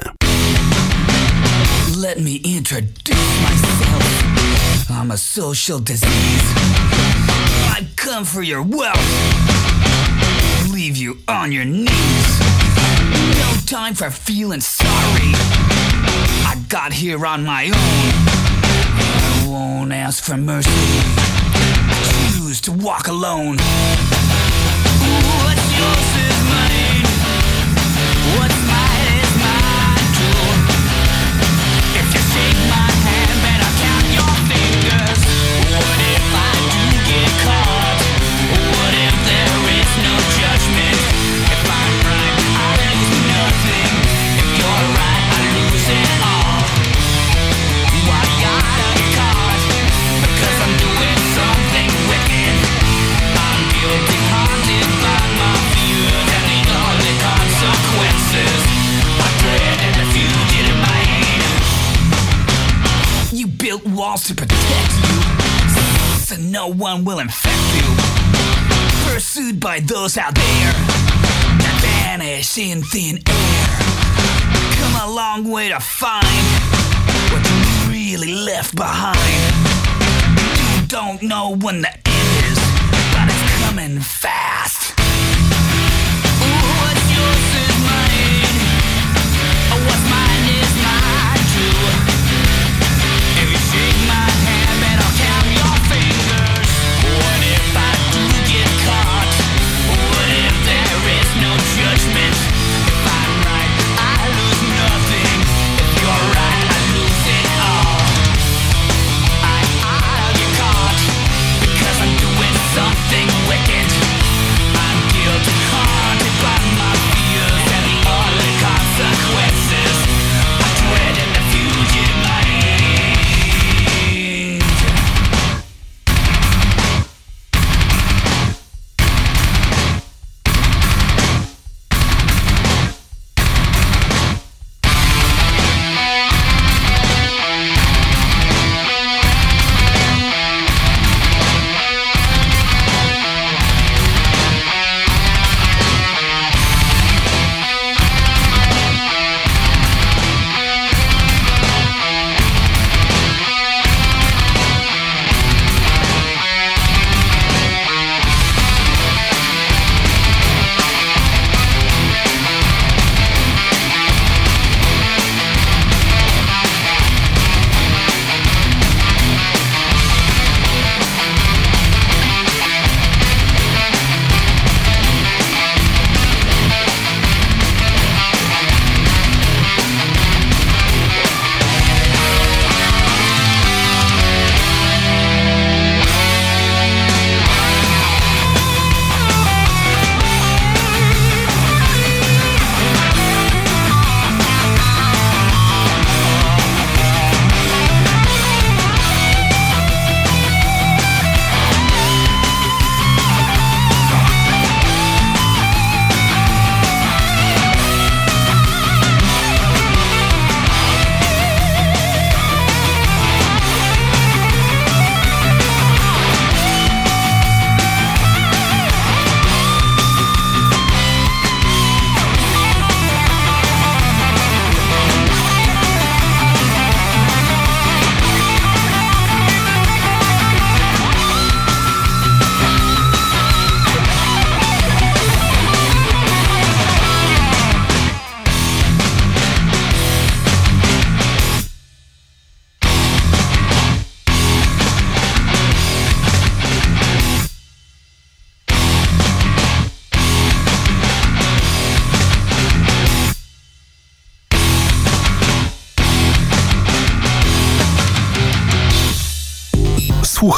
Let 1.98 2.20
me 2.20 2.32
introduce 2.58 3.42
myself. 3.42 4.24
I'm 4.90 5.12
a 5.12 5.18
social 5.18 5.80
disease. 5.80 6.54
I've 7.78 7.96
come 7.96 8.26
for 8.26 8.44
your 8.44 8.64
wealth. 8.64 9.08
Leave 10.74 10.96
you 10.96 11.18
on 11.28 11.52
your 11.52 11.66
knees. 11.66 12.40
No 13.40 13.62
time 13.66 13.94
for 13.94 14.10
feeling 14.10 14.62
sorry. 14.62 15.34
I 16.46 16.56
got 16.70 16.94
here 16.94 17.26
on 17.26 17.44
my 17.44 17.66
own. 17.66 17.74
I 19.34 19.48
won't 19.48 19.92
ask 19.92 20.24
for 20.24 20.38
mercy. 20.38 20.70
I 20.70 22.38
choose 22.38 22.62
to 22.62 22.72
walk 22.72 23.10
alone. 23.10 23.58
What's 25.44 25.78
yours 25.78 26.16
is 26.28 26.38
mine. 26.52 27.06
What's 28.40 28.66
one 66.78 67.04
will 67.04 67.20
infect 67.20 67.76
you. 67.76 69.12
Pursued 69.12 69.60
by 69.60 69.80
those 69.80 70.18
out 70.18 70.36
there 70.36 70.72
that 71.64 71.80
vanish 71.82 72.58
in 72.58 72.84
thin 72.84 73.18
air. 73.28 73.68
Come 74.78 75.10
a 75.10 75.14
long 75.14 75.50
way 75.52 75.70
to 75.70 75.80
find 75.80 76.24
what 77.32 77.44
you 77.50 77.92
really 77.92 78.34
left 78.34 78.76
behind. 78.76 79.18
You 80.60 80.88
don't 80.88 81.22
know 81.24 81.56
when 81.56 81.82
the 81.82 81.90
end 81.90 82.46
is, 82.46 82.60
but 83.12 83.28
it's 83.28 83.66
coming 83.66 84.00
fast. 84.00 84.87